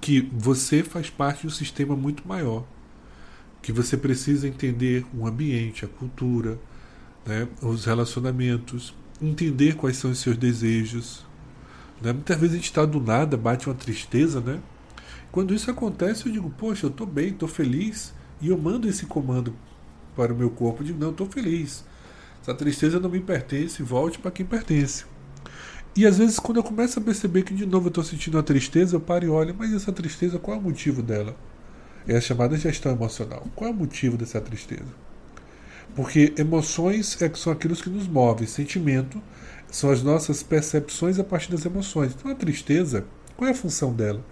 que 0.01 0.29
você 0.33 0.83
faz 0.83 1.11
parte 1.11 1.43
de 1.43 1.47
um 1.49 1.51
sistema 1.51 1.95
muito 1.95 2.27
maior, 2.27 2.65
que 3.61 3.71
você 3.71 3.97
precisa 3.97 4.49
entender 4.49 5.05
o 5.15 5.27
ambiente, 5.27 5.85
a 5.85 5.89
cultura, 5.89 6.59
né? 7.27 7.47
os 7.61 7.85
relacionamentos, 7.85 8.95
entender 9.21 9.77
quais 9.77 9.99
são 9.99 10.11
os 10.11 10.19
seus 10.19 10.39
desejos. 10.39 11.27
Né? 12.01 12.13
Muitas 12.13 12.37
vezes 12.39 12.55
a 12.55 12.57
gente 12.57 12.67
está 12.67 12.85
do 12.85 13.01
nada, 13.01 13.37
bate 13.37 13.69
uma 13.69 13.75
tristeza, 13.75 14.41
né? 14.41 14.61
Quando 15.31 15.55
isso 15.55 15.71
acontece, 15.71 16.27
eu 16.27 16.33
digo, 16.33 16.51
poxa, 16.51 16.87
eu 16.87 16.91
estou 16.91 17.07
bem, 17.07 17.29
estou 17.29 17.49
feliz, 17.49 18.13
e 18.41 18.49
eu 18.49 18.59
mando 18.59 18.89
esse 18.89 19.07
comando 19.07 19.55
para 20.17 20.33
o 20.33 20.37
meu 20.37 20.51
corpo, 20.51 20.83
digo, 20.83 20.99
não, 20.99 21.11
estou 21.11 21.29
feliz. 21.29 21.85
Essa 22.43 22.55
tristeza 22.55 22.99
não 22.99 23.11
me 23.11 23.21
pertence, 23.21 23.83
volte 23.83 24.19
para 24.19 24.31
quem 24.31 24.45
pertence. 24.47 25.05
E 25.95 26.07
às 26.07 26.19
vezes, 26.19 26.39
quando 26.39 26.57
eu 26.57 26.63
começo 26.63 26.99
a 26.99 27.03
perceber 27.03 27.43
que 27.43 27.55
de 27.55 27.67
novo 27.67 27.87
eu 27.87 27.91
estou 27.91 28.05
sentindo 28.05 28.37
uma 28.37 28.43
tristeza, 28.43 28.97
eu 28.97 29.01
paro 29.01 29.25
e 29.25 29.29
olho, 29.29 29.55
mas 29.57 29.73
essa 29.73 29.93
tristeza, 29.93 30.39
qual 30.39 30.57
é 30.57 30.61
o 30.61 30.63
motivo 30.63 31.03
dela? 31.03 31.37
É 32.09 32.17
a 32.17 32.21
chamada 32.21 32.57
gestão 32.57 32.93
emocional. 32.93 33.47
Qual 33.55 33.69
é 33.69 33.73
o 33.73 33.77
motivo 33.77 34.17
dessa 34.17 34.41
tristeza? 34.41 34.89
Porque 35.95 36.33
emoções 36.39 37.21
é 37.21 37.29
que 37.29 37.39
são 37.39 37.53
aquilo 37.53 37.77
que 37.77 37.91
nos 37.91 38.07
move, 38.07 38.47
sentimento 38.47 39.21
são 39.71 39.91
as 39.91 40.03
nossas 40.03 40.43
percepções 40.43 41.19
a 41.19 41.25
partir 41.25 41.51
das 41.51 41.65
emoções. 41.65 42.13
Então 42.13 42.31
a 42.31 42.35
tristeza, 42.35 43.05
qual 43.37 43.49
é 43.49 43.53
a 43.53 43.57
função 43.57 43.93
dela? 43.93 44.25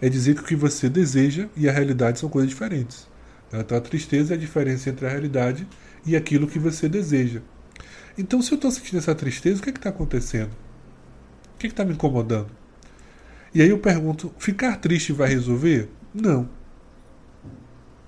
É 0.00 0.08
dizer 0.08 0.34
que 0.34 0.40
o 0.40 0.44
que 0.44 0.56
você 0.56 0.88
deseja 0.88 1.48
e 1.56 1.68
a 1.68 1.72
realidade 1.72 2.18
são 2.18 2.28
coisas 2.28 2.50
diferentes. 2.50 3.08
Então 3.52 3.76
a 3.76 3.80
tristeza 3.80 4.34
é 4.34 4.36
a 4.36 4.40
diferença 4.40 4.90
entre 4.90 5.06
a 5.06 5.08
realidade 5.08 5.66
e 6.04 6.16
aquilo 6.16 6.46
que 6.46 6.58
você 6.58 6.88
deseja. 6.88 7.40
Então, 8.16 8.42
se 8.42 8.52
eu 8.52 8.56
estou 8.56 8.70
sentindo 8.70 8.98
essa 8.98 9.14
tristeza, 9.14 9.60
o 9.60 9.62
que 9.62 9.70
é 9.70 9.72
está 9.72 9.88
acontecendo? 9.88 10.50
O 11.54 11.58
que 11.58 11.66
é 11.66 11.70
está 11.70 11.84
me 11.84 11.94
incomodando? 11.94 12.50
E 13.54 13.62
aí 13.62 13.70
eu 13.70 13.78
pergunto: 13.78 14.32
ficar 14.38 14.76
triste 14.76 15.12
vai 15.12 15.28
resolver? 15.28 15.88
Não. 16.12 16.48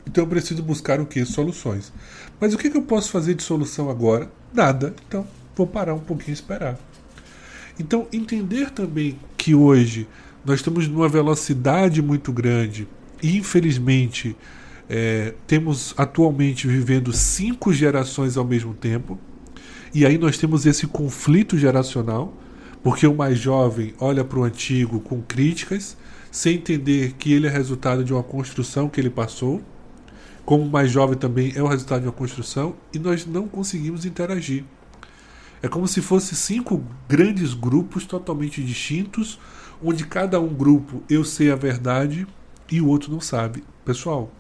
Então 0.07 0.25
eu 0.25 0.29
preciso 0.29 0.63
buscar 0.63 1.01
o 1.01 1.07
que? 1.07 1.25
Soluções. 1.25 1.93
Mas 2.39 2.53
o 2.53 2.59
que, 2.59 2.69
que 2.69 2.77
eu 2.77 2.83
posso 2.83 3.11
fazer 3.11 3.35
de 3.35 3.43
solução 3.43 3.89
agora? 3.89 4.31
Nada. 4.53 4.95
Então 5.09 5.27
vou 5.57 5.67
parar 5.67 5.95
um 5.95 6.01
pouquinho 6.01 6.31
e 6.31 6.35
esperar. 6.35 6.79
Então, 7.79 8.07
entender 8.13 8.71
também 8.71 9.19
que 9.37 9.55
hoje 9.55 10.07
nós 10.45 10.61
estamos 10.61 10.87
numa 10.87 11.09
velocidade 11.09 12.01
muito 12.03 12.33
grande 12.33 12.87
e, 13.23 13.37
infelizmente, 13.37 14.37
é, 14.89 15.35
temos 15.47 15.95
atualmente 15.97 16.67
vivendo 16.69 17.13
cinco 17.13 17.73
gerações 17.73 18.37
ao 18.37 18.45
mesmo 18.45 18.75
tempo, 18.75 19.19
e 19.95 20.05
aí 20.05 20.19
nós 20.19 20.37
temos 20.37 20.67
esse 20.67 20.87
conflito 20.87 21.57
geracional, 21.57 22.35
porque 22.83 23.07
o 23.07 23.15
mais 23.15 23.39
jovem 23.39 23.95
olha 23.99 24.25
para 24.25 24.39
o 24.39 24.45
antigo 24.45 25.01
com 25.01 25.23
críticas, 25.23 25.97
sem 26.31 26.57
entender 26.57 27.15
que 27.19 27.33
ele 27.33 27.47
é 27.47 27.51
resultado 27.51 28.05
de 28.05 28.13
uma 28.13 28.23
construção 28.23 28.89
que 28.89 29.01
ele 29.01 29.11
passou, 29.11 29.63
como 30.45 30.65
o 30.65 30.71
mais 30.71 30.91
jovem 30.91 31.17
também 31.17 31.53
é 31.55 31.63
o 31.63 31.67
resultado 31.67 32.03
de 32.03 32.07
uma 32.09 32.13
construção, 32.13 32.75
e 32.93 32.99
nós 32.99 33.25
não 33.25 33.49
conseguimos 33.49 34.05
interagir. 34.05 34.65
É 35.65 35.69
como 35.69 35.89
se 35.89 36.03
fossem 36.03 36.37
cinco 36.37 36.85
grandes 37.09 37.55
grupos 37.55 38.05
totalmente 38.05 38.63
distintos, 38.63 39.39
onde 39.83 40.05
cada 40.05 40.39
um 40.39 40.53
grupo 40.53 41.03
eu 41.09 41.25
sei 41.25 41.51
a 41.51 41.57
verdade 41.57 42.27
e 42.71 42.83
o 42.83 42.87
outro 42.87 43.11
não 43.11 43.19
sabe. 43.19 43.65
Pessoal, 43.83 44.31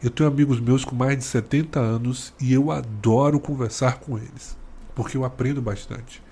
eu 0.00 0.08
tenho 0.08 0.28
amigos 0.28 0.60
meus 0.60 0.84
com 0.84 0.94
mais 0.94 1.18
de 1.18 1.24
70 1.24 1.80
anos 1.80 2.32
e 2.40 2.52
eu 2.52 2.70
adoro 2.70 3.40
conversar 3.40 3.98
com 3.98 4.18
eles, 4.18 4.56
porque 4.94 5.16
eu 5.16 5.24
aprendo 5.24 5.60
bastante. 5.60 6.22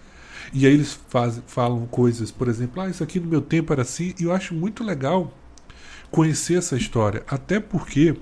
E 0.52 0.64
aí 0.64 0.74
eles 0.74 0.96
faz, 1.08 1.42
falam 1.48 1.84
coisas, 1.84 2.30
por 2.30 2.46
exemplo, 2.46 2.80
ah, 2.80 2.88
isso 2.88 3.02
aqui 3.02 3.18
no 3.18 3.26
meu 3.26 3.40
tempo 3.40 3.72
era 3.72 3.82
assim, 3.82 4.14
e 4.16 4.22
eu 4.22 4.32
acho 4.32 4.54
muito 4.54 4.84
legal 4.84 5.34
conhecer 6.08 6.58
essa 6.58 6.76
história, 6.76 7.24
até 7.26 7.58
porque 7.58 8.16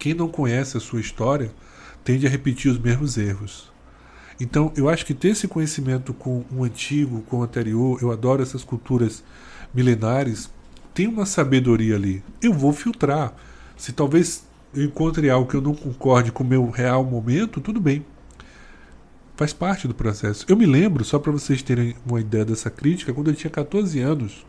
quem 0.00 0.14
não 0.14 0.28
conhece 0.28 0.76
a 0.76 0.80
sua 0.80 0.98
história 1.00 1.54
tende 2.02 2.26
a 2.26 2.28
repetir 2.28 2.72
os 2.72 2.78
mesmos 2.80 3.16
erros. 3.16 3.71
Então, 4.42 4.72
eu 4.76 4.88
acho 4.88 5.06
que 5.06 5.14
ter 5.14 5.28
esse 5.28 5.46
conhecimento 5.46 6.12
com 6.12 6.44
o 6.50 6.64
antigo, 6.64 7.22
com 7.28 7.38
o 7.38 7.42
anterior, 7.44 7.96
eu 8.02 8.10
adoro 8.10 8.42
essas 8.42 8.64
culturas 8.64 9.22
milenares, 9.72 10.50
tem 10.92 11.06
uma 11.06 11.24
sabedoria 11.24 11.94
ali. 11.94 12.24
Eu 12.42 12.52
vou 12.52 12.72
filtrar. 12.72 13.32
Se 13.76 13.92
talvez 13.92 14.42
eu 14.74 14.82
encontre 14.82 15.30
algo 15.30 15.48
que 15.48 15.54
eu 15.54 15.60
não 15.60 15.76
concorde 15.76 16.32
com 16.32 16.42
o 16.42 16.46
meu 16.46 16.68
real 16.70 17.04
momento, 17.04 17.60
tudo 17.60 17.80
bem. 17.80 18.04
Faz 19.36 19.52
parte 19.52 19.86
do 19.86 19.94
processo. 19.94 20.44
Eu 20.48 20.56
me 20.56 20.66
lembro, 20.66 21.04
só 21.04 21.20
para 21.20 21.30
vocês 21.30 21.62
terem 21.62 21.94
uma 22.04 22.20
ideia 22.20 22.44
dessa 22.44 22.68
crítica, 22.68 23.14
quando 23.14 23.30
eu 23.30 23.36
tinha 23.36 23.50
14 23.50 24.00
anos, 24.00 24.44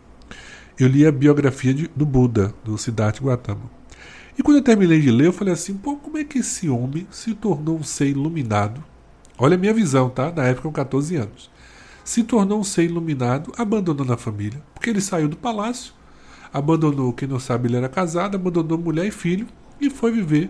eu 0.80 0.88
li 0.88 1.06
a 1.06 1.12
biografia 1.12 1.72
de, 1.72 1.88
do 1.96 2.04
Buda, 2.04 2.52
do 2.64 2.80
Siddhartha 2.80 3.24
Gautama. 3.24 3.70
E 4.36 4.42
quando 4.42 4.58
eu 4.58 4.64
terminei 4.64 5.00
de 5.00 5.12
ler, 5.12 5.28
eu 5.28 5.34
falei 5.34 5.54
assim: 5.54 5.76
pô, 5.76 5.98
como 5.98 6.18
é 6.18 6.24
que 6.24 6.40
esse 6.40 6.68
homem 6.68 7.06
se 7.12 7.36
tornou 7.36 7.78
um 7.78 7.84
ser 7.84 8.08
iluminado 8.08 8.84
Olha 9.38 9.56
a 9.56 9.58
minha 9.58 9.74
visão, 9.74 10.10
tá? 10.10 10.32
Na 10.32 10.44
época, 10.44 10.68
com 10.68 10.72
14 10.72 11.16
anos. 11.16 11.50
Se 12.04 12.24
tornou 12.24 12.60
um 12.60 12.64
ser 12.64 12.84
iluminado, 12.84 13.52
abandonando 13.58 14.14
a 14.14 14.18
família, 14.18 14.62
porque 14.74 14.90
ele 14.90 15.02
saiu 15.02 15.28
do 15.28 15.38
palácio, 15.38 15.94
abandonou, 16.54 17.14
quem 17.14 17.28
não 17.28 17.40
sabe, 17.40 17.68
ele 17.68 17.78
era 17.78 17.90
casado, 17.90 18.36
abandonou 18.36 18.78
mulher 18.78 19.06
e 19.06 19.12
filho 19.12 19.48
e 19.80 19.90
foi 19.90 20.12
viver 20.12 20.50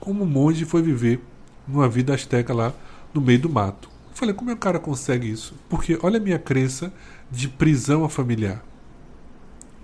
como 0.00 0.26
monge, 0.26 0.64
foi 0.64 0.82
viver 0.82 1.20
numa 1.66 1.88
vida 1.88 2.14
asteca 2.14 2.52
lá 2.52 2.72
no 3.14 3.20
meio 3.20 3.38
do 3.38 3.48
mato. 3.48 3.88
Eu 4.10 4.16
falei, 4.16 4.34
como 4.34 4.50
é 4.50 4.54
que 4.54 4.58
o 4.58 4.60
cara 4.60 4.78
consegue 4.78 5.30
isso? 5.30 5.54
Porque 5.68 5.98
olha 6.02 6.18
a 6.18 6.22
minha 6.22 6.38
crença 6.38 6.92
de 7.30 7.48
prisão 7.48 8.04
a 8.04 8.08
familiar. 8.08 8.62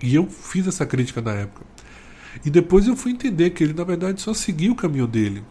E 0.03 0.13
eu 0.13 0.27
fiz 0.27 0.67
essa 0.67 0.85
crítica 0.85 1.21
na 1.21 1.31
época. 1.33 1.65
E 2.43 2.49
depois 2.49 2.85
eu 2.85 2.95
fui 2.95 3.11
entender 3.11 3.51
que 3.51 3.63
ele, 3.63 3.73
na 3.73 3.83
verdade, 3.83 4.21
só 4.21 4.33
seguiu 4.33 4.73
o 4.73 4.75
caminho 4.75 5.07
dele 5.07 5.43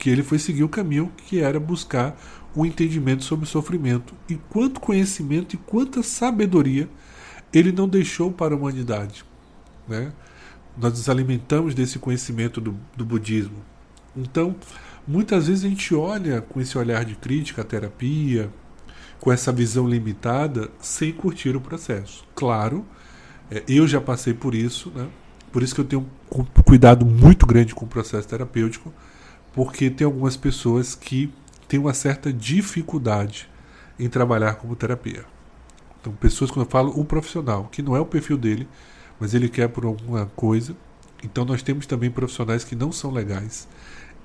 que 0.00 0.08
ele 0.08 0.22
foi 0.22 0.38
seguir 0.38 0.64
o 0.64 0.68
caminho 0.68 1.12
que 1.26 1.40
era 1.40 1.60
buscar 1.60 2.18
o 2.56 2.64
entendimento 2.64 3.22
sobre 3.22 3.44
o 3.44 3.48
sofrimento. 3.48 4.14
E 4.28 4.34
quanto 4.34 4.80
conhecimento 4.80 5.54
e 5.54 5.58
quanta 5.58 6.02
sabedoria 6.02 6.88
ele 7.52 7.70
não 7.70 7.86
deixou 7.86 8.32
para 8.32 8.54
a 8.54 8.56
humanidade. 8.56 9.24
Né? 9.86 10.10
Nós 10.76 10.92
nos 10.92 11.08
alimentamos 11.08 11.74
desse 11.74 11.98
conhecimento 11.98 12.60
do, 12.60 12.74
do 12.96 13.04
budismo. 13.04 13.58
Então, 14.16 14.56
muitas 15.06 15.48
vezes 15.48 15.64
a 15.64 15.68
gente 15.68 15.94
olha 15.94 16.40
com 16.40 16.60
esse 16.60 16.78
olhar 16.78 17.04
de 17.04 17.14
crítica 17.14 17.60
à 17.60 17.64
terapia, 17.64 18.50
com 19.20 19.30
essa 19.30 19.52
visão 19.52 19.86
limitada, 19.86 20.70
sem 20.80 21.12
curtir 21.12 21.54
o 21.54 21.60
processo. 21.60 22.24
Claro, 22.34 22.86
é, 23.50 23.62
eu 23.68 23.86
já 23.86 24.00
passei 24.00 24.32
por 24.32 24.54
isso, 24.54 24.90
né? 24.94 25.08
por 25.52 25.62
isso 25.62 25.74
que 25.74 25.80
eu 25.82 25.84
tenho 25.84 26.06
um 26.34 26.44
cuidado 26.62 27.04
muito 27.04 27.44
grande 27.44 27.74
com 27.74 27.84
o 27.84 27.88
processo 27.88 28.26
terapêutico 28.26 28.90
porque 29.52 29.90
tem 29.90 30.04
algumas 30.04 30.36
pessoas 30.36 30.94
que 30.94 31.32
têm 31.68 31.80
uma 31.80 31.94
certa 31.94 32.32
dificuldade 32.32 33.48
em 33.98 34.08
trabalhar 34.08 34.54
como 34.54 34.76
terapia. 34.76 35.24
Então, 36.00 36.12
pessoas, 36.14 36.50
quando 36.50 36.64
eu 36.64 36.70
falo 36.70 36.98
o 36.98 37.04
profissional, 37.04 37.68
que 37.70 37.82
não 37.82 37.94
é 37.94 38.00
o 38.00 38.06
perfil 38.06 38.38
dele, 38.38 38.66
mas 39.18 39.34
ele 39.34 39.48
quer 39.48 39.68
por 39.68 39.84
alguma 39.84 40.26
coisa. 40.34 40.74
Então, 41.22 41.44
nós 41.44 41.62
temos 41.62 41.86
também 41.86 42.10
profissionais 42.10 42.64
que 42.64 42.74
não 42.74 42.90
são 42.90 43.10
legais. 43.10 43.68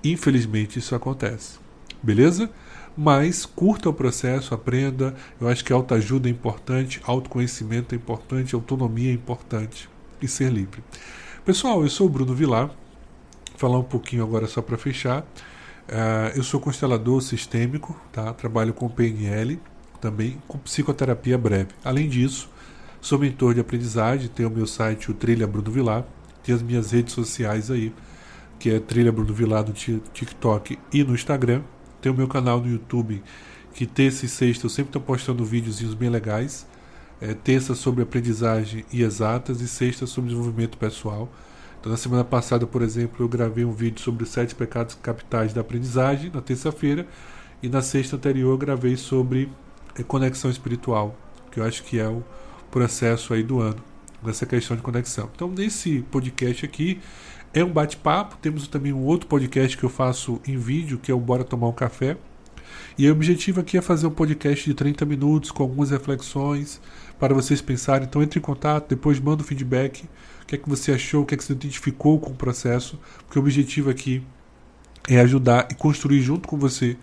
Infelizmente, 0.03 0.79
isso 0.79 0.95
acontece. 0.95 1.59
Beleza? 2.01 2.49
Mas 2.95 3.45
curta 3.45 3.89
o 3.89 3.93
processo, 3.93 4.53
aprenda. 4.53 5.13
Eu 5.41 5.49
acho 5.49 5.65
que 5.65 5.73
autoajuda 5.73 6.29
é 6.29 6.31
importante, 6.31 7.01
autoconhecimento 7.03 7.93
é 7.93 7.97
importante, 7.97 8.55
autonomia 8.55 9.11
é 9.11 9.13
importante 9.13 9.89
e 10.21 10.27
ser 10.27 10.49
livre. 10.49 10.81
Pessoal, 11.43 11.83
eu 11.83 11.89
sou 11.89 12.07
o 12.07 12.09
Bruno 12.09 12.33
Vilar 12.33 12.71
falar 13.55 13.79
um 13.79 13.83
pouquinho 13.83 14.23
agora 14.23 14.47
só 14.47 14.61
para 14.61 14.77
fechar. 14.77 15.21
Uh, 15.21 16.35
eu 16.35 16.43
sou 16.43 16.59
constelador 16.59 17.21
sistêmico, 17.21 17.95
tá? 18.11 18.33
trabalho 18.33 18.73
com 18.73 18.89
PNL, 18.89 19.59
também 20.01 20.41
com 20.47 20.57
psicoterapia 20.57 21.37
breve. 21.37 21.69
Além 21.83 22.09
disso, 22.09 22.49
sou 22.99 23.19
mentor 23.19 23.53
de 23.53 23.59
aprendizagem, 23.59 24.27
tenho 24.29 24.49
o 24.49 24.51
meu 24.51 24.65
site, 24.65 25.11
o 25.11 25.13
Trilha 25.13 25.45
Bruno 25.45 25.71
Vilar, 25.71 26.03
tem 26.43 26.55
as 26.55 26.61
minhas 26.61 26.91
redes 26.91 27.13
sociais 27.13 27.69
aí, 27.69 27.93
que 28.59 28.69
é 28.69 28.79
Trilha 28.79 29.11
Bruno 29.11 29.33
Vilar 29.33 29.65
no 29.65 29.73
TikTok 29.73 30.79
e 30.91 31.03
no 31.03 31.13
Instagram. 31.13 31.61
Tem 32.01 32.11
o 32.11 32.15
meu 32.15 32.27
canal 32.27 32.59
no 32.59 32.67
YouTube, 32.67 33.21
que 33.73 33.85
terça 33.85 34.25
e 34.25 34.29
sexta 34.29 34.65
eu 34.65 34.69
sempre 34.69 34.89
estou 34.89 35.01
postando 35.01 35.43
videozinhos 35.45 35.93
bem 35.93 36.09
legais. 36.09 36.65
É, 37.21 37.33
terça 37.33 37.73
sobre 37.75 38.03
aprendizagem 38.03 38.85
e 38.91 39.01
exatas 39.01 39.61
e 39.61 39.67
sexta 39.67 40.05
sobre 40.05 40.29
desenvolvimento 40.29 40.77
pessoal. 40.77 41.31
Na 41.85 41.97
semana 41.97 42.23
passada, 42.23 42.65
por 42.65 42.81
exemplo, 42.81 43.23
eu 43.23 43.29
gravei 43.29 43.63
um 43.63 43.71
vídeo 43.71 44.01
sobre 44.01 44.23
os 44.23 44.29
sete 44.29 44.55
pecados 44.55 44.95
capitais 44.95 45.53
da 45.53 45.61
aprendizagem, 45.61 46.31
na 46.33 46.41
terça-feira, 46.41 47.05
e 47.61 47.69
na 47.69 47.83
sexta 47.83 48.15
anterior 48.15 48.49
eu 48.53 48.57
gravei 48.57 48.97
sobre 48.97 49.51
eh, 49.95 50.01
conexão 50.01 50.49
espiritual, 50.49 51.15
que 51.51 51.59
eu 51.59 51.63
acho 51.63 51.83
que 51.83 51.99
é 51.99 52.07
o 52.07 52.23
processo 52.71 53.35
aí 53.35 53.43
do 53.43 53.59
ano, 53.59 53.77
nessa 54.23 54.47
questão 54.47 54.75
de 54.75 54.81
conexão. 54.81 55.29
Então, 55.35 55.47
nesse 55.47 55.99
podcast 56.09 56.65
aqui, 56.65 56.99
é 57.53 57.63
um 57.63 57.71
bate-papo. 57.71 58.35
Temos 58.41 58.67
também 58.67 58.91
um 58.91 59.03
outro 59.03 59.27
podcast 59.27 59.77
que 59.77 59.83
eu 59.83 59.89
faço 59.89 60.41
em 60.47 60.57
vídeo, 60.57 60.97
que 60.97 61.11
é 61.11 61.13
o 61.13 61.19
Bora 61.19 61.43
Tomar 61.43 61.67
um 61.67 61.71
Café. 61.71 62.17
E 62.97 63.09
o 63.09 63.11
objetivo 63.11 63.61
aqui 63.61 63.77
é 63.77 63.81
fazer 63.81 64.07
um 64.07 64.11
podcast 64.11 64.65
de 64.65 64.73
30 64.73 65.05
minutos 65.05 65.51
com 65.51 65.63
algumas 65.63 65.91
reflexões 65.91 66.81
para 67.19 67.33
vocês 67.33 67.61
pensarem. 67.61 68.07
Então 68.07 68.21
entre 68.21 68.39
em 68.39 68.41
contato, 68.41 68.89
depois 68.89 69.19
manda 69.19 69.41
o 69.41 69.45
feedback 69.45 70.05
o 70.45 70.47
que 70.47 70.55
é 70.55 70.57
que 70.59 70.69
você 70.69 70.91
achou, 70.91 71.23
o 71.23 71.25
que 71.25 71.33
é 71.33 71.37
que 71.37 71.43
você 71.43 71.53
identificou 71.53 72.19
com 72.19 72.29
o 72.29 72.35
processo, 72.35 72.99
porque 73.25 73.39
o 73.39 73.41
objetivo 73.41 73.89
aqui 73.89 74.21
é 75.09 75.19
ajudar 75.19 75.67
e 75.71 75.73
construir 75.73 76.21
junto 76.21 76.47
com 76.47 76.55
você 76.55 76.95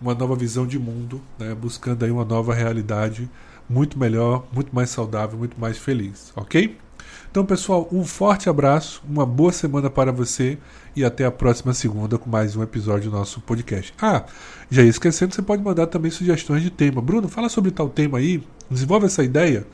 uma 0.00 0.12
nova 0.12 0.34
visão 0.34 0.66
de 0.66 0.76
mundo, 0.76 1.22
né, 1.38 1.54
buscando 1.54 2.04
aí 2.04 2.10
uma 2.10 2.24
nova 2.24 2.52
realidade 2.52 3.30
muito 3.68 3.96
melhor, 3.96 4.44
muito 4.52 4.74
mais 4.74 4.90
saudável, 4.90 5.38
muito 5.38 5.60
mais 5.60 5.78
feliz, 5.78 6.32
ok? 6.34 6.76
Então, 7.30 7.44
pessoal, 7.44 7.88
um 7.92 8.04
forte 8.04 8.48
abraço, 8.48 9.02
uma 9.08 9.24
boa 9.24 9.52
semana 9.52 9.88
para 9.88 10.10
você 10.10 10.58
e 10.96 11.04
até 11.04 11.24
a 11.24 11.30
próxima 11.30 11.72
segunda 11.72 12.18
com 12.18 12.28
mais 12.28 12.56
um 12.56 12.62
episódio 12.62 13.10
do 13.10 13.16
nosso 13.16 13.40
podcast. 13.40 13.94
Ah, 14.00 14.24
já 14.70 14.82
ia 14.82 14.88
esquecendo, 14.88 15.34
você 15.34 15.42
pode 15.42 15.62
mandar 15.62 15.86
também 15.86 16.10
sugestões 16.10 16.62
de 16.62 16.70
tema. 16.70 17.00
Bruno, 17.00 17.28
fala 17.28 17.48
sobre 17.48 17.70
tal 17.70 17.88
tema 17.88 18.18
aí, 18.18 18.42
desenvolve 18.70 19.06
essa 19.06 19.22
ideia. 19.22 19.66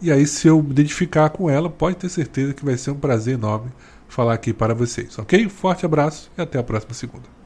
E 0.00 0.12
aí, 0.12 0.26
se 0.26 0.46
eu 0.46 0.62
me 0.62 0.70
identificar 0.70 1.30
com 1.30 1.50
ela, 1.50 1.68
pode 1.68 1.96
ter 1.96 2.08
certeza 2.08 2.54
que 2.54 2.64
vai 2.64 2.76
ser 2.76 2.90
um 2.92 2.98
prazer 2.98 3.34
enorme 3.34 3.72
falar 4.08 4.34
aqui 4.34 4.52
para 4.52 4.74
vocês, 4.74 5.18
ok? 5.18 5.48
Forte 5.48 5.84
abraço 5.84 6.30
e 6.36 6.40
até 6.40 6.58
a 6.58 6.62
próxima 6.62 6.94
segunda. 6.94 7.37